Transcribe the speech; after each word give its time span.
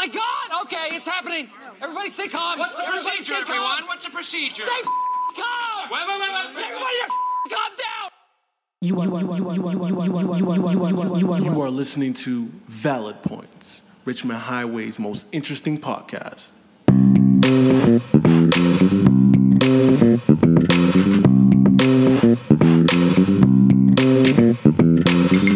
my 0.00 0.06
God! 0.06 0.62
Okay, 0.62 0.96
it's 0.96 1.06
happening. 1.06 1.50
Everybody 1.82 2.08
stay 2.08 2.28
calm. 2.28 2.58
What's 2.58 2.74
the 2.74 2.84
Everybody 2.84 3.16
procedure, 3.16 3.34
everyone? 3.34 3.86
What's 3.86 4.04
the 4.06 4.10
procedure? 4.10 4.62
Stay 4.62 4.82
calm! 5.36 5.90
Wait, 5.90 6.00
wait, 6.08 6.20
wait, 6.20 6.32
wait. 6.32 6.64
Everybody 6.64 6.96
calm 7.50 7.72
down! 7.76 8.10
You 11.52 11.60
are 11.60 11.70
listening 11.70 12.14
to 12.14 12.48
Valid 12.68 13.22
Points, 13.22 13.82
Richmond 14.06 14.40
Highway's 14.40 14.98
most 14.98 15.26
interesting 15.32 15.78
podcast. 15.78 16.52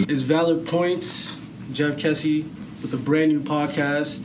It's 0.07 0.23
Valid 0.23 0.67
Points, 0.67 1.35
Jeff 1.73 1.97
Kessie 1.97 2.47
with 2.83 2.93
a 2.93 2.99
brand 2.99 3.33
new 3.33 3.41
podcast. 3.41 4.23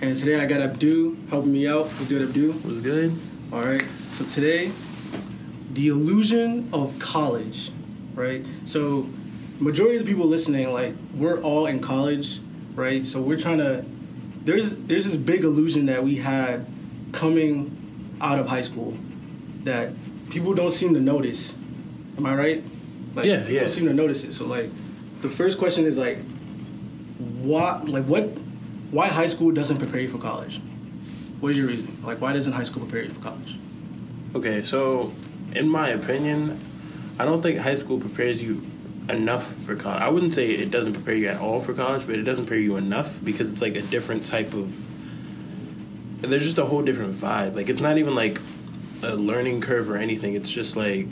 And 0.00 0.16
today 0.16 0.38
I 0.40 0.46
got 0.46 0.60
Abdu 0.60 1.16
helping 1.28 1.52
me 1.52 1.66
out. 1.66 1.86
What's 1.86 2.04
good, 2.06 2.22
Abdu? 2.22 2.52
Was 2.64 2.80
good? 2.80 3.18
All 3.52 3.62
right. 3.64 3.84
So 4.10 4.24
today, 4.24 4.70
the 5.72 5.88
illusion 5.88 6.68
of 6.72 6.96
college, 6.98 7.72
right? 8.14 8.44
So, 8.64 9.08
majority 9.58 9.96
of 9.96 10.04
the 10.04 10.10
people 10.10 10.26
listening, 10.26 10.72
like, 10.72 10.94
we're 11.14 11.40
all 11.40 11.66
in 11.66 11.80
college, 11.80 12.40
right? 12.74 13.04
So 13.04 13.20
we're 13.20 13.38
trying 13.38 13.58
to. 13.58 13.84
There's 14.44 14.70
there's 14.76 15.04
this 15.04 15.16
big 15.16 15.42
illusion 15.44 15.86
that 15.86 16.02
we 16.04 16.16
had 16.16 16.64
coming 17.12 18.16
out 18.20 18.38
of 18.38 18.46
high 18.46 18.62
school 18.62 18.96
that 19.64 19.90
people 20.30 20.54
don't 20.54 20.72
seem 20.72 20.94
to 20.94 21.00
notice. 21.00 21.54
Am 22.16 22.24
I 22.24 22.34
right? 22.34 22.64
Like, 23.14 23.26
Yeah, 23.26 23.38
people 23.38 23.52
yeah. 23.52 23.60
don't 23.62 23.70
seem 23.70 23.86
to 23.86 23.92
notice 23.92 24.22
it. 24.24 24.32
So 24.32 24.46
like, 24.46 24.70
the 25.22 25.28
first 25.28 25.58
question 25.58 25.84
is 25.86 25.98
like, 25.98 26.18
what 27.42 27.88
like 27.88 28.04
what 28.04 28.30
why 28.90 29.08
high 29.08 29.26
school 29.26 29.50
doesn't 29.52 29.78
prepare 29.78 30.00
you 30.00 30.08
for 30.08 30.18
college? 30.18 30.60
What 31.40 31.50
is 31.50 31.58
your 31.58 31.68
reason? 31.68 31.98
Like, 32.02 32.20
why 32.20 32.32
doesn't 32.32 32.52
high 32.52 32.62
school 32.64 32.82
prepare 32.84 33.04
you 33.04 33.10
for 33.10 33.20
college? 33.20 33.56
Okay, 34.34 34.62
so 34.62 35.12
in 35.54 35.68
my 35.68 35.90
opinion, 35.90 36.60
I 37.18 37.24
don't 37.24 37.42
think 37.42 37.58
high 37.58 37.74
school 37.76 37.98
prepares 37.98 38.42
you 38.42 38.62
enough 39.08 39.54
for 39.54 39.74
college. 39.76 40.02
I 40.02 40.08
wouldn't 40.08 40.34
say 40.34 40.50
it 40.50 40.70
doesn't 40.70 40.92
prepare 40.94 41.14
you 41.14 41.28
at 41.28 41.40
all 41.40 41.60
for 41.60 41.74
college, 41.74 42.06
but 42.06 42.16
it 42.16 42.22
doesn't 42.24 42.46
prepare 42.46 42.62
you 42.62 42.76
enough 42.76 43.18
because 43.24 43.50
it's 43.50 43.62
like 43.62 43.76
a 43.76 43.82
different 43.82 44.24
type 44.26 44.52
of. 44.54 44.84
There's 46.20 46.42
just 46.44 46.58
a 46.58 46.64
whole 46.64 46.82
different 46.82 47.14
vibe. 47.16 47.54
Like 47.54 47.68
it's 47.68 47.80
not 47.80 47.96
even 47.98 48.14
like 48.14 48.40
a 49.02 49.14
learning 49.14 49.60
curve 49.60 49.88
or 49.88 49.96
anything. 49.96 50.34
It's 50.34 50.50
just 50.50 50.76
like 50.76 51.08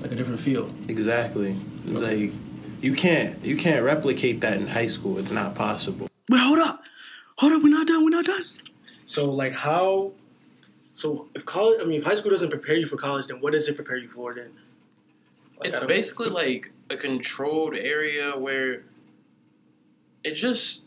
Like 0.00 0.12
a 0.12 0.14
different 0.14 0.40
feel. 0.40 0.70
exactly. 0.88 1.56
It's 1.86 2.00
Okay. 2.00 2.26
like 2.26 2.32
you 2.80 2.94
can't 2.94 3.44
you 3.44 3.56
can't 3.56 3.84
replicate 3.84 4.40
that 4.42 4.54
in 4.60 4.68
high 4.68 4.86
school. 4.86 5.18
It's 5.18 5.32
not 5.32 5.54
possible. 5.56 6.08
Wait, 6.30 6.38
hold 6.40 6.60
up. 6.60 6.84
Hold 7.38 7.52
up, 7.54 7.62
we're 7.64 7.70
not 7.70 7.86
done, 7.88 8.04
we're 8.04 8.10
not 8.10 8.24
done. 8.24 8.42
So 9.12 9.30
like 9.30 9.52
how? 9.52 10.12
So 10.94 11.28
if 11.34 11.44
college, 11.44 11.80
I 11.82 11.84
mean, 11.84 12.00
if 12.00 12.04
high 12.04 12.14
school 12.14 12.30
doesn't 12.30 12.48
prepare 12.48 12.76
you 12.76 12.86
for 12.86 12.96
college, 12.96 13.26
then 13.26 13.40
what 13.40 13.52
does 13.52 13.68
it 13.68 13.76
prepare 13.76 13.98
you 13.98 14.08
for 14.08 14.32
then? 14.32 14.52
Like, 15.58 15.68
it's 15.68 15.84
basically 15.84 16.30
like 16.30 16.72
a 16.88 16.96
controlled 16.96 17.76
area 17.76 18.32
where 18.38 18.84
it 20.24 20.32
just 20.32 20.84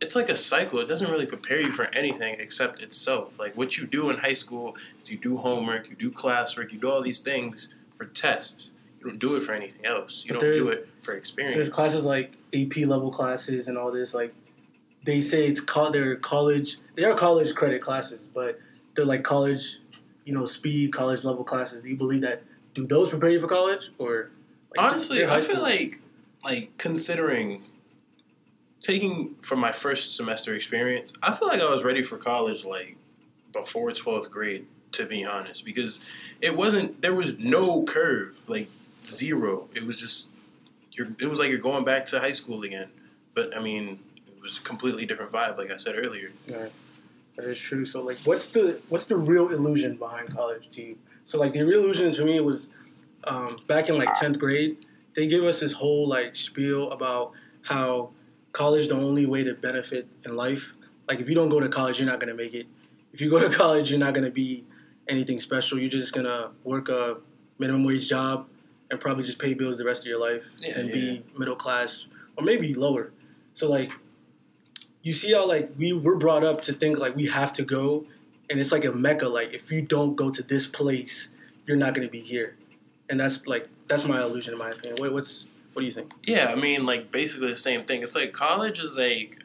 it's 0.00 0.16
like 0.16 0.28
a 0.28 0.36
cycle 0.36 0.78
it 0.80 0.88
doesn't 0.88 1.10
really 1.10 1.26
prepare 1.26 1.60
you 1.60 1.72
for 1.72 1.84
anything 1.94 2.36
except 2.38 2.80
itself 2.80 3.38
like 3.38 3.56
what 3.56 3.76
you 3.76 3.86
do 3.86 4.08
in 4.10 4.18
high 4.18 4.32
school 4.32 4.76
is 4.98 5.10
you 5.10 5.18
do 5.18 5.36
homework 5.36 5.90
you 5.90 5.96
do 5.96 6.10
classwork 6.10 6.72
you 6.72 6.78
do 6.78 6.88
all 6.88 7.02
these 7.02 7.20
things 7.20 7.68
for 7.96 8.06
tests 8.06 8.72
you 8.98 9.06
don't 9.06 9.18
do 9.18 9.36
it 9.36 9.40
for 9.40 9.52
anything 9.52 9.84
else 9.84 10.24
you 10.24 10.32
But 10.32 10.40
don't 10.40 10.52
do 10.52 10.68
it 10.68 10.88
for 11.02 11.12
experience 11.14 11.56
There's 11.56 11.70
classes 11.70 12.04
like 12.04 12.32
AP 12.54 12.76
level 12.78 13.10
classes 13.10 13.68
and 13.68 13.78
all 13.78 13.90
this. 13.92 14.14
Like 14.14 14.34
they 15.04 15.20
say 15.20 15.46
it's 15.46 15.60
called 15.60 15.94
they're 15.94 16.16
college. 16.16 16.78
They 16.94 17.04
are 17.04 17.14
college 17.14 17.54
credit 17.54 17.80
classes, 17.80 18.20
but 18.34 18.60
they're 18.94 19.04
like 19.04 19.22
college, 19.22 19.78
you 20.24 20.34
know, 20.34 20.46
speed 20.46 20.92
college 20.92 21.24
level 21.24 21.44
classes. 21.44 21.82
Do 21.82 21.88
you 21.88 21.96
believe 21.96 22.22
that? 22.22 22.42
Do 22.74 22.86
those 22.86 23.08
prepare 23.08 23.30
you 23.30 23.40
for 23.40 23.48
college 23.48 23.90
or? 23.98 24.30
Like, 24.76 24.86
honestly 24.86 25.26
i 25.26 25.40
feel 25.40 25.60
like 25.60 26.00
like 26.44 26.76
considering 26.78 27.64
taking 28.82 29.34
from 29.40 29.58
my 29.58 29.72
first 29.72 30.14
semester 30.14 30.54
experience 30.54 31.12
i 31.22 31.34
feel 31.34 31.48
like 31.48 31.60
i 31.60 31.68
was 31.68 31.82
ready 31.82 32.04
for 32.04 32.16
college 32.16 32.64
like 32.64 32.96
before 33.52 33.90
12th 33.90 34.30
grade 34.30 34.66
to 34.92 35.06
be 35.06 35.24
honest 35.24 35.64
because 35.64 35.98
it 36.40 36.56
wasn't 36.56 37.02
there 37.02 37.14
was 37.14 37.38
no 37.38 37.82
curve 37.82 38.38
like 38.46 38.68
zero 39.04 39.68
it 39.74 39.84
was 39.84 40.00
just 40.00 40.30
you're 40.92 41.08
it 41.20 41.26
was 41.26 41.40
like 41.40 41.50
you're 41.50 41.58
going 41.58 41.84
back 41.84 42.06
to 42.06 42.20
high 42.20 42.30
school 42.30 42.62
again 42.62 42.88
but 43.34 43.56
i 43.56 43.60
mean 43.60 43.98
was 44.42 44.58
a 44.58 44.62
completely 44.62 45.04
different 45.06 45.30
vibe 45.32 45.56
like 45.58 45.70
i 45.70 45.76
said 45.76 45.94
earlier 45.96 46.30
Yeah, 46.46 46.66
that 47.36 47.44
is 47.46 47.58
true. 47.58 47.86
So 47.86 48.00
like, 48.02 48.18
what's 48.24 48.48
the 48.48 48.80
what's 48.88 49.06
the 49.06 49.16
real 49.16 49.48
illusion 49.50 49.96
behind 49.96 50.34
college 50.34 50.68
to 50.72 50.82
you? 50.82 50.98
So 51.24 51.38
like, 51.38 51.52
the 51.52 51.62
real 51.64 51.80
illusion 51.84 52.12
to 52.12 52.24
me 52.24 52.40
was 52.40 52.68
um, 53.24 53.58
back 53.66 53.88
in 53.88 53.96
like 53.96 54.12
tenth 54.14 54.38
grade. 54.38 54.76
They 55.16 55.26
give 55.26 55.44
us 55.44 55.60
this 55.60 55.74
whole 55.74 56.08
like 56.08 56.36
spiel 56.36 56.90
about 56.90 57.32
how 57.62 58.10
college 58.52 58.88
the 58.88 58.94
only 58.96 59.26
way 59.26 59.44
to 59.44 59.54
benefit 59.54 60.06
in 60.24 60.36
life. 60.36 60.72
Like, 61.08 61.20
if 61.20 61.28
you 61.28 61.34
don't 61.34 61.48
go 61.48 61.60
to 61.60 61.68
college, 61.68 61.98
you're 62.00 62.08
not 62.08 62.20
gonna 62.20 62.34
make 62.34 62.52
it. 62.54 62.66
If 63.12 63.20
you 63.20 63.30
go 63.30 63.38
to 63.38 63.48
college, 63.62 63.90
you're 63.90 64.00
not 64.00 64.12
gonna 64.14 64.30
be 64.30 64.64
anything 65.08 65.38
special. 65.40 65.78
You're 65.78 65.88
just 65.88 66.12
gonna 66.12 66.50
work 66.64 66.88
a 66.88 67.18
minimum 67.58 67.84
wage 67.84 68.08
job 68.08 68.48
and 68.90 69.00
probably 69.00 69.24
just 69.24 69.38
pay 69.38 69.54
bills 69.54 69.78
the 69.78 69.84
rest 69.84 70.02
of 70.02 70.06
your 70.06 70.18
life 70.20 70.44
Yeah, 70.58 70.78
and 70.78 70.88
yeah. 70.88 70.94
be 70.94 71.24
middle 71.38 71.56
class 71.56 72.06
or 72.36 72.44
maybe 72.44 72.74
lower. 72.74 73.12
So 73.54 73.70
like 73.70 73.92
you 75.02 75.12
see 75.12 75.32
how 75.32 75.46
like 75.46 75.70
we 75.78 75.92
were 75.92 76.16
brought 76.16 76.44
up 76.44 76.62
to 76.62 76.72
think 76.72 76.98
like 76.98 77.16
we 77.16 77.26
have 77.26 77.52
to 77.54 77.62
go 77.62 78.04
and 78.48 78.60
it's 78.60 78.72
like 78.72 78.84
a 78.84 78.92
mecca 78.92 79.28
like 79.28 79.52
if 79.54 79.70
you 79.70 79.82
don't 79.82 80.14
go 80.16 80.30
to 80.30 80.42
this 80.42 80.66
place 80.66 81.32
you're 81.66 81.76
not 81.76 81.94
going 81.94 82.06
to 82.06 82.10
be 82.10 82.20
here 82.20 82.56
and 83.08 83.18
that's 83.20 83.46
like 83.46 83.68
that's 83.88 84.06
my 84.06 84.20
illusion 84.22 84.52
in 84.52 84.58
my 84.58 84.68
opinion 84.70 84.96
what, 85.00 85.12
what's 85.12 85.46
what 85.72 85.82
do 85.82 85.86
you 85.86 85.92
think 85.92 86.12
Yeah, 86.24 86.46
I 86.48 86.56
mean, 86.56 86.84
like 86.84 87.12
basically 87.12 87.48
the 87.48 87.56
same 87.58 87.84
thing. 87.84 88.02
It's 88.02 88.16
like 88.16 88.32
college 88.32 88.80
is 88.80 88.96
like, 88.96 89.38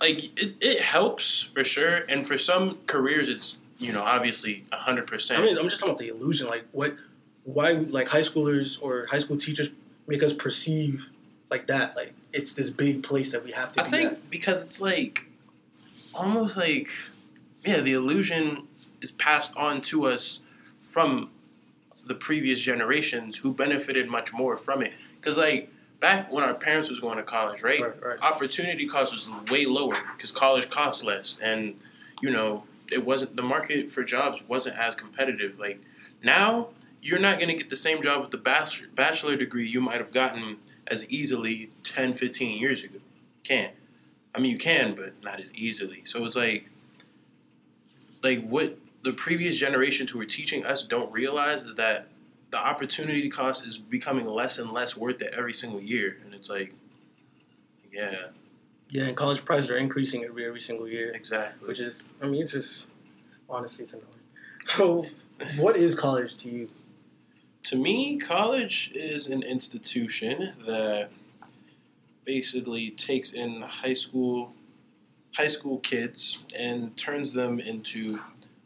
like 0.00 0.38
it, 0.38 0.54
it 0.60 0.80
helps 0.82 1.42
for 1.42 1.64
sure, 1.64 2.04
and 2.08 2.26
for 2.26 2.36
some 2.36 2.78
careers, 2.86 3.28
it's 3.28 3.58
you 3.78 3.92
know 3.92 4.02
obviously 4.02 4.64
hundred 4.72 5.02
i 5.04 5.06
percent. 5.06 5.42
mean 5.44 5.58
i'm 5.58 5.68
just 5.68 5.80
talking 5.80 5.90
about 5.90 5.98
the 5.98 6.06
illusion 6.08 6.46
like 6.46 6.64
what 6.70 6.94
why 7.42 7.72
like 7.72 8.06
high 8.06 8.20
schoolers 8.20 8.80
or 8.80 9.06
high 9.06 9.18
school 9.18 9.36
teachers 9.36 9.70
make 10.06 10.22
us 10.22 10.32
perceive 10.32 11.10
like 11.50 11.66
that 11.66 11.96
like 11.96 12.14
it's 12.32 12.54
this 12.54 12.70
big 12.70 13.02
place 13.02 13.32
that 13.32 13.44
we 13.44 13.52
have 13.52 13.72
to 13.72 13.82
I 13.82 13.88
think 13.88 14.12
at. 14.12 14.30
because 14.30 14.62
it's 14.64 14.80
like 14.80 15.26
almost 16.14 16.56
like 16.56 16.88
yeah, 17.64 17.80
the 17.80 17.92
illusion 17.92 18.66
is 19.00 19.12
passed 19.12 19.56
on 19.56 19.80
to 19.82 20.06
us 20.06 20.40
from 20.82 21.30
the 22.06 22.14
previous 22.14 22.60
generations 22.60 23.38
who 23.38 23.52
benefited 23.52 24.08
much 24.08 24.32
more 24.32 24.56
from 24.56 24.82
it. 24.82 24.92
Because 25.20 25.38
like 25.38 25.70
back 26.00 26.32
when 26.32 26.42
our 26.42 26.54
parents 26.54 26.90
was 26.90 26.98
going 27.00 27.16
to 27.16 27.22
college, 27.22 27.62
right? 27.62 27.80
Right, 27.80 28.04
right. 28.04 28.22
Opportunity 28.22 28.86
cost 28.86 29.12
was 29.12 29.30
way 29.50 29.64
lower 29.64 29.98
because 30.16 30.32
college 30.32 30.68
costs 30.68 31.04
less, 31.04 31.38
and 31.40 31.76
you 32.20 32.30
know 32.30 32.64
it 32.90 33.04
wasn't 33.04 33.36
the 33.36 33.42
market 33.42 33.90
for 33.90 34.02
jobs 34.02 34.42
wasn't 34.48 34.76
as 34.76 34.94
competitive. 34.94 35.58
Like 35.58 35.80
now, 36.22 36.68
you're 37.00 37.20
not 37.20 37.38
going 37.38 37.48
to 37.48 37.56
get 37.56 37.70
the 37.70 37.76
same 37.76 38.02
job 38.02 38.20
with 38.20 38.30
the 38.30 38.38
bachelor, 38.38 38.88
bachelor 38.94 39.36
degree 39.36 39.66
you 39.66 39.80
might 39.80 39.98
have 39.98 40.12
gotten 40.12 40.58
as 40.86 41.08
easily 41.10 41.70
10, 41.84 42.14
15 42.14 42.60
years 42.60 42.82
ago. 42.82 42.98
Can't. 43.44 43.74
I 44.34 44.40
mean, 44.40 44.50
you 44.50 44.58
can, 44.58 44.94
but 44.94 45.14
not 45.22 45.40
as 45.40 45.52
easily. 45.54 46.02
So 46.04 46.24
it's 46.24 46.36
like, 46.36 46.68
like 48.22 48.46
what 48.46 48.78
the 49.02 49.12
previous 49.12 49.58
generations 49.58 50.10
who 50.10 50.18
were 50.18 50.24
teaching 50.24 50.64
us 50.64 50.84
don't 50.84 51.12
realize 51.12 51.62
is 51.62 51.76
that 51.76 52.06
the 52.50 52.58
opportunity 52.58 53.28
cost 53.28 53.66
is 53.66 53.78
becoming 53.78 54.26
less 54.26 54.58
and 54.58 54.72
less 54.72 54.96
worth 54.96 55.20
it 55.22 55.32
every 55.36 55.54
single 55.54 55.80
year, 55.80 56.18
and 56.24 56.34
it's 56.34 56.50
like, 56.50 56.74
yeah, 57.90 58.26
yeah 58.92 59.04
and 59.04 59.16
college 59.16 59.44
prices 59.44 59.70
are 59.70 59.76
increasing 59.76 60.22
every 60.24 60.46
every 60.46 60.60
single 60.60 60.86
year 60.86 61.10
exactly. 61.14 61.66
which 61.66 61.80
is 61.80 62.04
i 62.22 62.26
mean 62.26 62.42
it's 62.42 62.52
just 62.52 62.86
honestly 63.50 63.84
it's 63.84 63.94
annoying 63.94 64.06
so 64.64 65.06
what 65.56 65.76
is 65.76 65.94
college 65.96 66.36
to 66.36 66.48
you 66.48 66.68
to 67.64 67.76
me, 67.76 68.18
college 68.18 68.90
is 68.94 69.28
an 69.28 69.42
institution 69.42 70.52
that 70.66 71.10
basically 72.24 72.90
takes 72.90 73.32
in 73.32 73.62
high 73.62 73.94
school 73.94 74.52
high 75.34 75.48
school 75.48 75.78
kids 75.78 76.40
and 76.56 76.94
turns 76.96 77.32
them 77.32 77.58
into 77.58 78.20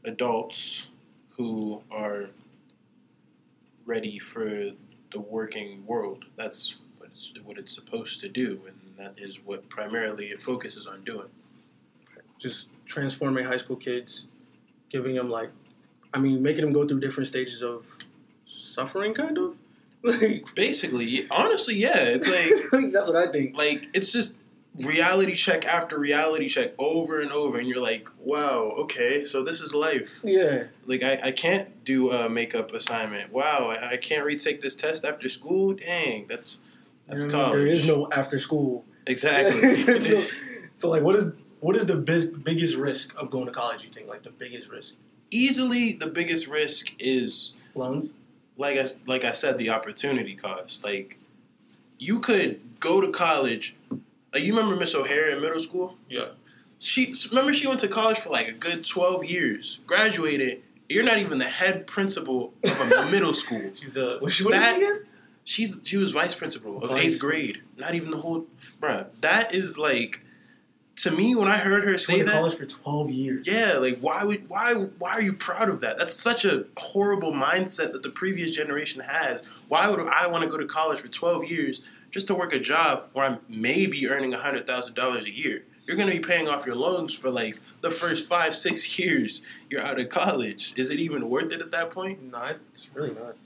adults 0.04 0.88
who 1.36 1.80
are 1.92 2.30
ready 3.84 4.18
for 4.18 4.72
the 5.12 5.20
working 5.20 5.86
world. 5.86 6.24
That's 6.36 6.76
what 6.98 7.10
it's, 7.10 7.32
what 7.44 7.56
it's 7.56 7.72
supposed 7.72 8.20
to 8.22 8.28
do, 8.28 8.60
and 8.66 8.76
that 8.98 9.14
is 9.16 9.38
what 9.44 9.68
primarily 9.68 10.26
it 10.26 10.42
focuses 10.42 10.86
on 10.86 11.04
doing. 11.04 11.28
just 12.40 12.68
transforming 12.86 13.44
high 13.44 13.56
school 13.56 13.76
kids, 13.76 14.26
giving 14.90 15.14
them 15.14 15.30
like, 15.30 15.50
I 16.12 16.18
mean, 16.18 16.42
making 16.42 16.62
them 16.62 16.72
go 16.72 16.86
through 16.86 17.00
different 17.00 17.28
stages 17.28 17.62
of 17.62 17.84
suffering, 18.76 19.14
kind 19.14 19.36
of. 19.38 19.56
Like, 20.02 20.46
Basically, 20.54 21.26
honestly, 21.30 21.74
yeah, 21.74 21.98
it's 21.98 22.28
like 22.28 22.92
that's 22.92 23.08
what 23.08 23.16
I 23.16 23.32
think. 23.32 23.56
like 23.56 23.88
it's 23.94 24.12
just 24.12 24.36
reality 24.78 25.34
check 25.34 25.66
after 25.66 25.98
reality 25.98 26.48
check 26.48 26.72
over 26.78 27.20
and 27.20 27.32
over, 27.32 27.58
and 27.58 27.66
you're 27.66 27.82
like, 27.82 28.08
wow, 28.20 28.74
okay, 28.82 29.24
so 29.24 29.42
this 29.42 29.60
is 29.60 29.74
life. 29.74 30.20
Yeah. 30.22 30.64
Like 30.84 31.02
I, 31.02 31.18
I 31.24 31.32
can't 31.32 31.82
do 31.84 32.12
a 32.12 32.28
makeup 32.28 32.72
assignment. 32.72 33.32
Wow, 33.32 33.70
I, 33.70 33.92
I 33.92 33.96
can't 33.96 34.24
retake 34.24 34.60
this 34.60 34.76
test 34.76 35.04
after 35.04 35.28
school. 35.28 35.74
Dang, 35.74 36.26
that's 36.28 36.60
that's 37.08 37.24
You 37.24 37.32
know 37.32 37.38
what 37.38 37.44
I 37.44 37.48
mean? 37.48 37.52
college. 37.52 37.64
There 37.64 37.66
is 37.66 37.88
no 37.88 38.08
after 38.12 38.38
school. 38.38 38.84
exactly. 39.06 40.00
so, 40.00 40.24
so, 40.74 40.90
like, 40.90 41.02
what 41.02 41.16
is 41.16 41.32
what 41.60 41.74
is 41.76 41.86
the 41.86 41.96
big, 41.96 42.44
biggest 42.44 42.76
risk 42.76 43.16
of 43.16 43.30
going 43.30 43.46
to 43.46 43.52
college? 43.52 43.82
You 43.82 43.90
think 43.90 44.08
like 44.08 44.22
the 44.22 44.30
biggest 44.30 44.68
risk? 44.68 44.94
Easily, 45.30 45.94
the 45.94 46.06
biggest 46.06 46.46
risk 46.46 46.94
is 47.00 47.56
Loans. 47.74 48.12
Like 48.56 48.78
I 48.78 48.86
like 49.06 49.24
I 49.24 49.32
said, 49.32 49.58
the 49.58 49.70
opportunity 49.70 50.34
cost. 50.34 50.84
Like 50.84 51.18
you 51.98 52.20
could 52.20 52.60
go 52.80 53.00
to 53.00 53.10
college. 53.10 53.76
Like 54.32 54.42
you 54.42 54.54
remember 54.54 54.76
Miss 54.76 54.94
O'Hare 54.94 55.30
in 55.30 55.40
middle 55.40 55.60
school? 55.60 55.96
Yeah. 56.08 56.26
She 56.78 57.14
remember 57.30 57.52
she 57.54 57.66
went 57.66 57.80
to 57.80 57.88
college 57.88 58.18
for 58.18 58.30
like 58.30 58.48
a 58.48 58.52
good 58.52 58.84
twelve 58.84 59.24
years, 59.24 59.80
graduated. 59.86 60.62
You're 60.88 61.04
not 61.04 61.18
even 61.18 61.38
the 61.38 61.44
head 61.46 61.86
principal 61.86 62.52
of 62.64 62.92
a 62.92 63.06
middle 63.10 63.32
school. 63.34 63.72
She's 63.74 63.96
a 63.96 64.18
what, 64.18 64.32
she, 64.32 64.44
That- 64.44 64.76
again? 64.76 65.00
She's 65.44 65.80
she 65.84 65.96
was 65.96 66.10
vice 66.10 66.34
principal 66.34 66.82
of 66.82 66.90
Vice. 66.90 67.04
eighth 67.04 67.20
grade. 67.20 67.62
Not 67.76 67.94
even 67.94 68.10
the 68.10 68.16
whole, 68.18 68.46
bruh. 68.80 69.06
That 69.20 69.54
is 69.54 69.78
like, 69.78 70.22
to 70.96 71.10
me 71.10 71.34
when 71.34 71.48
I 71.48 71.56
heard 71.58 71.84
her 71.84 71.92
She 71.98 72.04
say 72.04 72.18
to 72.20 72.24
that, 72.24 72.32
college 72.32 72.54
for 72.54 72.66
twelve 72.66 73.10
years. 73.10 73.46
yeah, 73.46 73.74
like 73.78 73.98
why 74.00 74.24
would 74.24 74.48
why 74.48 74.72
why 74.98 75.10
are 75.12 75.22
you 75.22 75.32
proud 75.32 75.68
of 75.68 75.80
that? 75.80 75.98
That's 75.98 76.14
such 76.14 76.44
a 76.44 76.64
horrible 76.78 77.32
mindset 77.32 77.92
that 77.92 78.02
the 78.02 78.10
previous 78.10 78.50
generation 78.50 79.00
has. 79.02 79.42
Why 79.68 79.88
would 79.88 80.00
I 80.00 80.26
want 80.28 80.44
to 80.44 80.50
go 80.50 80.56
to 80.56 80.66
college 80.66 81.00
for 81.00 81.08
twelve 81.08 81.44
years 81.50 81.80
just 82.10 82.26
to 82.28 82.34
work 82.34 82.52
a 82.54 82.58
job 82.60 83.04
where 83.12 83.26
I'm 83.26 83.38
maybe 83.48 84.08
earning 84.08 84.32
hundred 84.32 84.66
thousand 84.66 84.94
dollars 84.94 85.26
a 85.26 85.30
year? 85.30 85.64
You're 85.86 85.96
gonna 85.96 86.10
be 86.12 86.18
paying 86.20 86.48
off 86.48 86.66
your 86.66 86.74
loans 86.76 87.12
for 87.14 87.30
like 87.30 87.58
the 87.82 87.90
first 87.90 88.26
five 88.26 88.54
six 88.54 88.98
years 88.98 89.42
you're 89.70 89.82
out 89.82 90.00
of 90.00 90.08
college. 90.08 90.72
Is 90.76 90.90
it 90.90 90.98
even 90.98 91.28
worth 91.28 91.52
it 91.52 91.60
at 91.60 91.70
that 91.72 91.90
point? 91.90 92.22
No, 92.22 92.54
it's 92.72 92.88
really 92.94 93.14
not. 93.14 93.36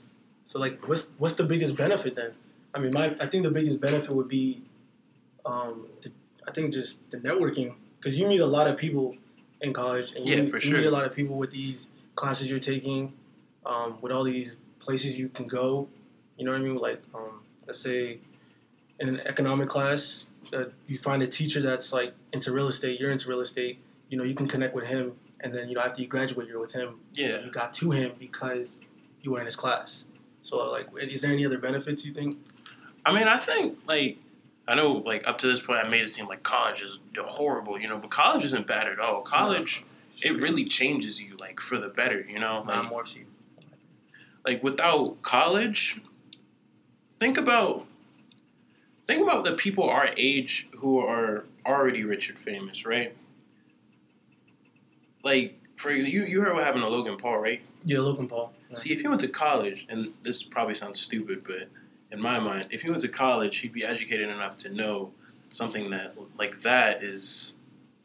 So 0.45 0.57
like, 0.57 0.87
what's 0.87 1.09
what's 1.17 1.35
the 1.35 1.43
biggest 1.43 1.75
benefit 1.75 2.15
then? 2.15 2.31
I 2.73 2.79
mean, 2.79 2.93
my 2.93 3.07
I 3.19 3.27
think 3.27 3.43
the 3.43 3.51
biggest 3.51 3.79
benefit 3.81 4.09
would 4.11 4.29
be, 4.29 4.61
um, 5.45 5.87
the, 6.01 6.11
I 6.47 6.51
think 6.51 6.73
just 6.73 6.99
the 7.11 7.17
networking 7.17 7.75
because 7.99 8.17
you 8.17 8.27
meet 8.27 8.41
a 8.41 8.45
lot 8.47 8.67
of 8.67 8.77
people 8.77 9.15
in 9.61 9.73
college, 9.73 10.13
and 10.13 10.25
you, 10.27 10.35
Yeah, 10.35 10.41
meet- 10.41 10.49
for 10.49 10.57
you 10.57 10.61
sure. 10.61 10.77
meet 10.79 10.87
a 10.87 10.91
lot 10.91 11.05
of 11.05 11.13
people 11.15 11.35
with 11.37 11.51
these 11.51 11.87
classes 12.15 12.49
you're 12.49 12.59
taking, 12.59 13.13
um, 13.65 14.01
with 14.01 14.11
all 14.11 14.23
these 14.23 14.55
places 14.79 15.17
you 15.19 15.29
can 15.29 15.47
go. 15.47 15.87
You 16.37 16.45
know 16.45 16.51
what 16.51 16.61
I 16.61 16.63
mean? 16.63 16.75
Like, 16.77 17.01
um, 17.13 17.41
let's 17.67 17.79
say 17.79 18.17
in 18.99 19.07
an 19.09 19.19
economic 19.21 19.69
class, 19.69 20.25
uh, 20.53 20.65
you 20.87 20.97
find 20.97 21.21
a 21.21 21.27
teacher 21.27 21.61
that's 21.61 21.93
like 21.93 22.13
into 22.33 22.51
real 22.51 22.67
estate. 22.67 22.99
You're 22.99 23.11
into 23.11 23.29
real 23.29 23.41
estate. 23.41 23.77
You 24.09 24.17
know, 24.17 24.23
you 24.23 24.33
can 24.33 24.47
connect 24.47 24.73
with 24.73 24.85
him, 24.85 25.13
and 25.39 25.53
then 25.53 25.69
you 25.69 25.75
know 25.75 25.81
after 25.81 26.01
you 26.01 26.07
graduate, 26.07 26.47
you're 26.47 26.59
with 26.59 26.71
him 26.73 26.95
Yeah. 27.13 27.43
you 27.45 27.51
got 27.51 27.73
to 27.75 27.91
him 27.91 28.13
because 28.19 28.79
you 29.21 29.31
were 29.31 29.39
in 29.39 29.45
his 29.45 29.55
class. 29.55 30.05
So 30.41 30.57
like, 30.71 30.87
is 30.97 31.21
there 31.21 31.31
any 31.31 31.45
other 31.45 31.59
benefits 31.59 32.03
you 32.05 32.13
think? 32.13 32.39
I 33.05 33.13
mean, 33.13 33.27
I 33.27 33.37
think 33.37 33.77
like 33.87 34.17
I 34.71 34.75
know 34.75 34.93
like 35.05 35.27
up 35.27 35.37
to 35.39 35.47
this 35.47 35.59
point 35.59 35.83
I 35.83 35.87
made 35.89 36.03
it 36.05 36.09
seem 36.09 36.27
like 36.27 36.43
college 36.43 36.81
is 36.81 36.99
horrible, 37.17 37.77
you 37.77 37.89
know, 37.89 37.97
but 37.97 38.09
college 38.09 38.45
isn't 38.45 38.67
bad 38.67 38.87
at 38.87 38.99
all. 39.01 39.21
College 39.21 39.83
it 40.21 40.39
really 40.39 40.63
changes 40.63 41.21
you 41.21 41.35
like 41.35 41.59
for 41.59 41.77
the 41.77 41.89
better, 41.89 42.21
you 42.21 42.39
know. 42.39 42.63
Like, 42.65 42.89
morphs 42.89 43.17
you. 43.17 43.25
like 44.45 44.63
without 44.63 45.21
college, 45.23 45.99
think 47.19 47.37
about 47.37 47.85
think 49.07 49.21
about 49.21 49.43
the 49.43 49.51
people 49.51 49.89
our 49.89 50.11
age 50.15 50.69
who 50.77 50.99
are 50.99 51.43
already 51.65 52.05
rich 52.05 52.29
and 52.29 52.39
famous, 52.39 52.85
right? 52.85 53.13
Like 55.21 55.59
for 55.75 55.89
example, 55.89 56.13
you 56.13 56.23
you 56.23 56.41
heard 56.41 56.53
what 56.53 56.63
happened 56.63 56.85
to 56.85 56.89
Logan 56.89 57.17
Paul, 57.17 57.39
right? 57.39 57.61
Yeah, 57.83 57.99
Logan 57.99 58.29
Paul. 58.29 58.53
Yeah. 58.69 58.77
See, 58.77 58.93
if 58.93 59.01
he 59.01 59.07
went 59.09 59.19
to 59.19 59.27
college, 59.27 59.85
and 59.89 60.13
this 60.23 60.43
probably 60.43 60.75
sounds 60.75 60.97
stupid, 60.97 61.43
but 61.43 61.67
in 62.11 62.19
my 62.19 62.39
mind, 62.39 62.67
if 62.71 62.81
he 62.81 62.89
went 62.89 63.01
to 63.01 63.07
college, 63.07 63.57
he'd 63.59 63.73
be 63.73 63.85
educated 63.85 64.29
enough 64.29 64.57
to 64.57 64.69
know 64.69 65.11
something 65.49 65.89
that 65.91 66.15
like 66.37 66.61
that 66.61 67.03
is 67.03 67.55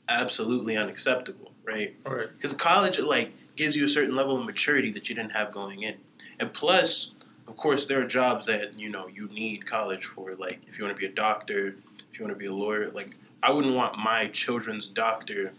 absolutely 0.08 0.76
unacceptable, 0.76 1.52
right? 1.64 1.94
Right. 2.04 2.28
Because 2.34 2.54
college, 2.54 2.98
like 2.98 3.32
gives 3.56 3.74
you 3.74 3.84
a 3.84 3.88
certain 3.88 4.14
level 4.14 4.38
of 4.38 4.44
maturity 4.44 4.90
that 4.92 5.08
you 5.08 5.14
didn't 5.14 5.32
have 5.32 5.50
going 5.50 5.82
in, 5.82 5.96
and 6.38 6.52
plus, 6.52 7.12
of 7.48 7.56
course, 7.56 7.86
there 7.86 8.00
are 8.00 8.06
jobs 8.06 8.46
that 8.46 8.78
you 8.78 8.88
know 8.88 9.08
you 9.08 9.28
need 9.28 9.66
college 9.66 10.04
for. 10.04 10.34
Like 10.34 10.60
if 10.68 10.78
you 10.78 10.84
want 10.84 10.96
to 10.96 11.00
be 11.00 11.06
a 11.06 11.14
doctor, 11.14 11.76
if 12.12 12.18
you 12.18 12.24
want 12.24 12.34
to 12.34 12.38
be 12.38 12.46
a 12.46 12.52
lawyer, 12.52 12.90
like 12.90 13.16
I 13.42 13.52
wouldn't 13.52 13.74
want 13.74 13.98
my 13.98 14.28
children's 14.28 14.86
doctor. 14.86 15.52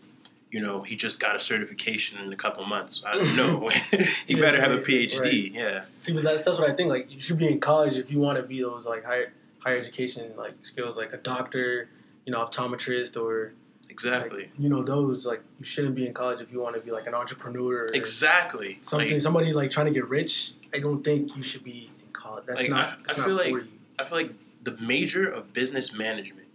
You 0.49 0.61
know, 0.61 0.81
he 0.81 0.95
just 0.95 1.19
got 1.19 1.35
a 1.35 1.39
certification 1.39 2.21
in 2.21 2.31
a 2.31 2.35
couple 2.38 2.63
months. 2.65 3.03
I 3.05 3.15
don't 3.15 3.35
know. 3.41 3.69
he 4.27 4.35
Yeah, 4.35 4.39
better 4.39 4.61
have 4.61 4.71
a 4.71 4.79
PhD. 4.79 5.19
right. 5.19 5.51
Yeah. 5.51 5.85
See, 5.99 6.13
but 6.13 6.23
that's, 6.23 6.45
that's 6.45 6.57
what 6.59 6.69
I 6.69 6.73
think. 6.73 6.89
Like, 6.89 7.11
you 7.11 7.19
should 7.19 7.38
be 7.38 7.47
in 7.47 7.59
college 7.59 7.97
if 7.97 8.11
you 8.11 8.19
want 8.19 8.38
to 8.38 8.44
be 8.44 8.61
those 8.61 8.85
like 8.85 9.03
higher 9.03 9.33
higher 9.59 9.77
education 9.77 10.31
like 10.38 10.53
skills, 10.61 10.95
like 10.95 11.11
a 11.11 11.17
doctor, 11.17 11.89
you 12.25 12.31
know, 12.31 12.45
optometrist, 12.45 13.21
or 13.21 13.53
Exactly. 13.89 14.41
like, 14.44 14.51
you 14.57 14.69
know 14.69 14.83
those. 14.83 15.25
Like, 15.25 15.41
you 15.59 15.65
shouldn't 15.65 15.95
be 15.95 16.05
in 16.07 16.13
college 16.13 16.39
if 16.39 16.51
you 16.51 16.59
want 16.61 16.75
to 16.75 16.81
be 16.81 16.91
like 16.91 17.07
an 17.07 17.13
entrepreneur. 17.13 17.85
Or 17.85 17.89
exactly. 17.94 18.77
Something. 18.81 19.09
Like, 19.09 19.21
somebody 19.21 19.51
like 19.53 19.71
trying 19.71 19.88
to 19.88 19.94
get 19.94 20.07
rich. 20.07 20.53
I 20.73 20.79
don't 20.79 21.03
think 21.03 21.35
you 21.35 21.44
should 21.44 21.63
be 21.63 21.91
in 22.05 22.13
college. 22.13 22.45
That's 22.47 22.61
Like, 22.61 22.69
not. 22.69 22.83
I- 22.83 22.95
that's 23.05 23.17
I 23.19 23.21
not 23.21 23.27
feel 23.27 23.38
for 23.38 23.44
like- 23.44 23.53
you. 23.53 23.67
I 23.99 24.03
feel 24.05 24.17
like 24.17 24.31
the 24.63 24.77
major 24.77 25.29
of 25.29 25.51
business 25.53 25.91
management 25.91 26.47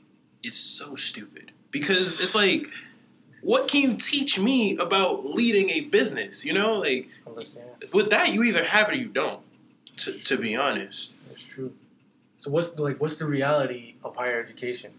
is 0.42 0.54
so 0.56 0.94
stupid 0.94 1.50
because 1.70 2.20
it's 2.22 2.34
like, 2.34 2.68
what 3.42 3.68
can 3.68 3.80
you 3.82 3.94
teach 3.96 4.38
me 4.38 4.76
about 4.76 5.24
leading 5.24 5.68
a 5.70 5.82
business? 5.82 6.44
You 6.44 6.52
know, 6.54 6.72
like 6.72 7.08
with 7.92 8.10
that, 8.10 8.32
you 8.32 8.42
either 8.44 8.64
have 8.64 8.88
it 8.88 8.94
or 8.94 8.98
you 8.98 9.08
don't. 9.08 9.40
To, 9.98 10.12
to 10.12 10.38
be 10.38 10.56
honest, 10.56 11.12
That's 11.28 11.42
true. 11.42 11.74
So 12.38 12.50
what's 12.50 12.78
like 12.78 12.98
what's 13.00 13.16
the 13.16 13.26
reality 13.26 13.94
of 14.02 14.16
higher 14.16 14.40
education? 14.40 14.92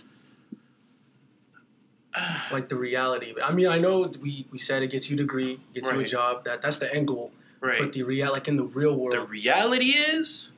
Like 2.51 2.69
the 2.69 2.75
reality. 2.75 3.33
I 3.43 3.51
mean, 3.53 3.67
I 3.67 3.79
know 3.79 4.11
we, 4.21 4.45
we 4.51 4.59
said 4.59 4.83
it 4.83 4.89
gets 4.89 5.09
you 5.09 5.15
a 5.15 5.17
degree, 5.17 5.59
gets 5.73 5.91
you 5.91 5.99
a 5.99 6.03
job. 6.05 6.43
That 6.45 6.61
that's 6.61 6.77
the 6.77 6.93
end 6.93 7.07
goal. 7.07 7.31
right? 7.59 7.79
But 7.79 7.93
the 7.93 8.03
real 8.03 8.31
like 8.31 8.47
in 8.47 8.55
the 8.57 8.63
real 8.63 8.95
world, 8.95 9.13
the 9.13 9.25
reality 9.25 9.87
is, 9.87 10.52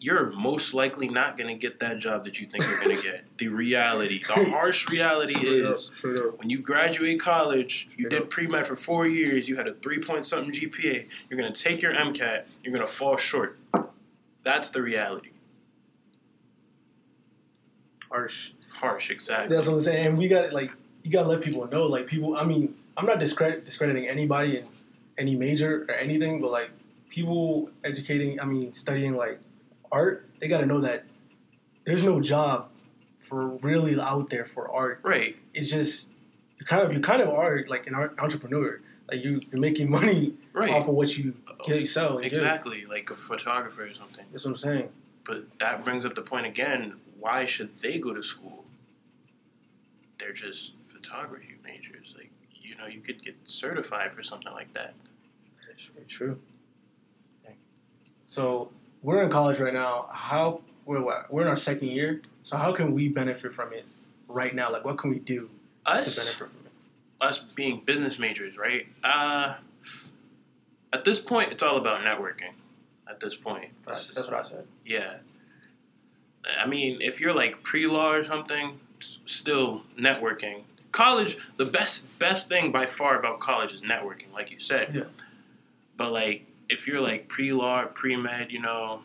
you're 0.00 0.30
most 0.32 0.72
likely 0.72 1.08
not 1.08 1.36
going 1.36 1.48
to 1.48 1.54
get 1.54 1.78
that 1.80 1.98
job 1.98 2.24
that 2.24 2.40
you 2.40 2.46
think 2.46 2.64
you're 2.64 2.80
going 2.80 2.96
to 2.96 3.02
get. 3.02 3.24
The 3.36 3.48
reality, 3.48 4.22
the 4.26 4.50
harsh 4.50 4.88
reality 4.88 5.34
is, 5.46 5.92
when 6.02 6.48
you 6.48 6.58
graduate 6.58 7.20
college, 7.20 7.90
you 7.96 8.08
did 8.08 8.30
pre 8.30 8.46
med 8.46 8.66
for 8.66 8.76
four 8.76 9.06
years, 9.06 9.48
you 9.48 9.56
had 9.56 9.68
a 9.68 9.74
three 9.74 9.98
point 9.98 10.24
something 10.24 10.52
GPA, 10.52 11.06
you're 11.28 11.38
gonna 11.38 11.52
take 11.52 11.82
your 11.82 11.94
MCAT, 11.94 12.44
you're 12.64 12.72
gonna 12.72 12.86
fall 12.86 13.16
short. 13.16 13.58
That's 14.42 14.70
the 14.70 14.82
reality. 14.82 15.30
harsh. 18.10 18.50
Harsh, 18.70 19.10
exactly. 19.10 19.54
That's 19.54 19.68
what 19.68 19.74
I'm 19.74 19.80
saying. 19.80 20.06
And 20.06 20.18
we 20.18 20.28
got 20.28 20.52
like 20.52 20.70
you 21.02 21.10
gotta 21.10 21.28
let 21.28 21.42
people 21.42 21.66
know. 21.68 21.84
Like 21.86 22.06
people, 22.06 22.36
I 22.36 22.44
mean, 22.44 22.74
I'm 22.96 23.06
not 23.06 23.18
discredit, 23.18 23.66
discrediting 23.66 24.08
anybody 24.08 24.58
in 24.58 24.66
any 25.18 25.36
major 25.36 25.84
or 25.88 25.94
anything, 25.94 26.40
but 26.40 26.50
like 26.50 26.70
people 27.10 27.70
educating, 27.84 28.40
I 28.40 28.44
mean, 28.44 28.74
studying 28.74 29.14
like 29.14 29.38
art, 29.92 30.28
they 30.40 30.48
gotta 30.48 30.66
know 30.66 30.80
that 30.80 31.04
there's 31.84 32.04
no 32.04 32.20
job 32.20 32.68
for 33.28 33.48
really 33.48 33.98
out 34.00 34.30
there 34.30 34.44
for 34.44 34.70
art. 34.70 35.00
Right. 35.02 35.36
It's 35.54 35.70
just 35.70 36.08
you 36.58 36.66
kind 36.66 36.82
of 36.82 36.92
you 36.92 37.00
kind 37.00 37.22
of 37.22 37.28
are 37.28 37.64
like 37.68 37.86
an 37.86 37.94
art 37.94 38.14
entrepreneur. 38.18 38.80
Like 39.10 39.24
you 39.24 39.40
you're 39.50 39.60
making 39.60 39.90
money 39.90 40.34
Right. 40.52 40.70
off 40.70 40.88
of 40.88 40.94
what 40.94 41.16
you 41.16 41.34
get, 41.66 41.88
sell. 41.88 42.14
and 42.18 42.24
give. 42.24 42.32
Exactly, 42.32 42.84
like 42.86 43.10
a 43.10 43.14
photographer 43.14 43.84
or 43.84 43.94
something. 43.94 44.24
That's 44.32 44.44
what 44.44 44.52
I'm 44.52 44.56
saying. 44.56 44.88
But 45.24 45.58
that 45.58 45.84
brings 45.84 46.04
up 46.04 46.14
the 46.14 46.22
point 46.22 46.46
again 46.46 46.94
why 47.18 47.44
should 47.44 47.76
they 47.78 47.98
go 47.98 48.14
to 48.14 48.22
school? 48.22 48.64
They're 50.18 50.32
just 50.32 50.72
photography 50.88 51.56
majors. 51.62 52.14
Like, 52.16 52.30
you 52.62 52.74
know, 52.76 52.86
you 52.86 53.00
could 53.00 53.22
get 53.22 53.36
certified 53.44 54.14
for 54.14 54.22
something 54.22 54.52
like 54.52 54.72
that. 54.72 54.94
That's 55.68 55.84
very 55.94 56.06
true. 56.06 56.40
So 58.26 58.70
we're 59.02 59.22
in 59.22 59.30
college 59.30 59.58
right 59.60 59.72
now. 59.74 60.08
How 60.12 60.60
we're 60.84 61.00
what, 61.00 61.32
we're 61.32 61.42
in 61.42 61.48
our 61.48 61.56
second 61.56 61.88
year. 61.88 62.22
So 62.42 62.56
how 62.56 62.72
can 62.72 62.92
we 62.92 63.08
benefit 63.08 63.52
from 63.54 63.72
it 63.72 63.84
right 64.28 64.54
now? 64.54 64.72
Like 64.72 64.84
what 64.84 64.98
can 64.98 65.10
we 65.10 65.18
do 65.18 65.50
to 65.86 65.92
benefit 65.92 66.34
from 66.36 66.48
it? 66.64 66.70
us 67.20 67.38
being 67.38 67.82
business 67.84 68.18
majors, 68.18 68.56
right? 68.56 68.86
Uh, 69.04 69.56
at 70.92 71.04
this 71.04 71.18
point, 71.20 71.52
it's 71.52 71.62
all 71.62 71.76
about 71.76 72.00
networking. 72.00 72.52
At 73.08 73.20
this 73.20 73.34
point, 73.34 73.70
Right, 73.86 74.08
that's 74.14 74.28
what 74.28 74.34
I 74.34 74.42
said. 74.42 74.66
yeah. 74.86 75.16
I 76.58 76.66
mean, 76.66 77.02
if 77.02 77.20
you're 77.20 77.34
like 77.34 77.62
pre-law 77.62 78.14
or 78.14 78.24
something, 78.24 78.78
still 79.00 79.82
networking. 79.98 80.62
College, 80.92 81.36
the 81.56 81.64
best 81.66 82.18
best 82.18 82.48
thing 82.48 82.72
by 82.72 82.86
far 82.86 83.18
about 83.18 83.40
college 83.40 83.72
is 83.72 83.82
networking, 83.82 84.32
like 84.32 84.50
you 84.50 84.58
said. 84.58 84.94
Yeah. 84.94 85.02
But 85.96 86.12
like, 86.12 86.46
if 86.70 86.86
you're 86.86 87.00
like 87.00 87.28
pre-law, 87.28 87.86
pre-med, 87.86 88.52
you 88.52 88.60
know, 88.60 89.02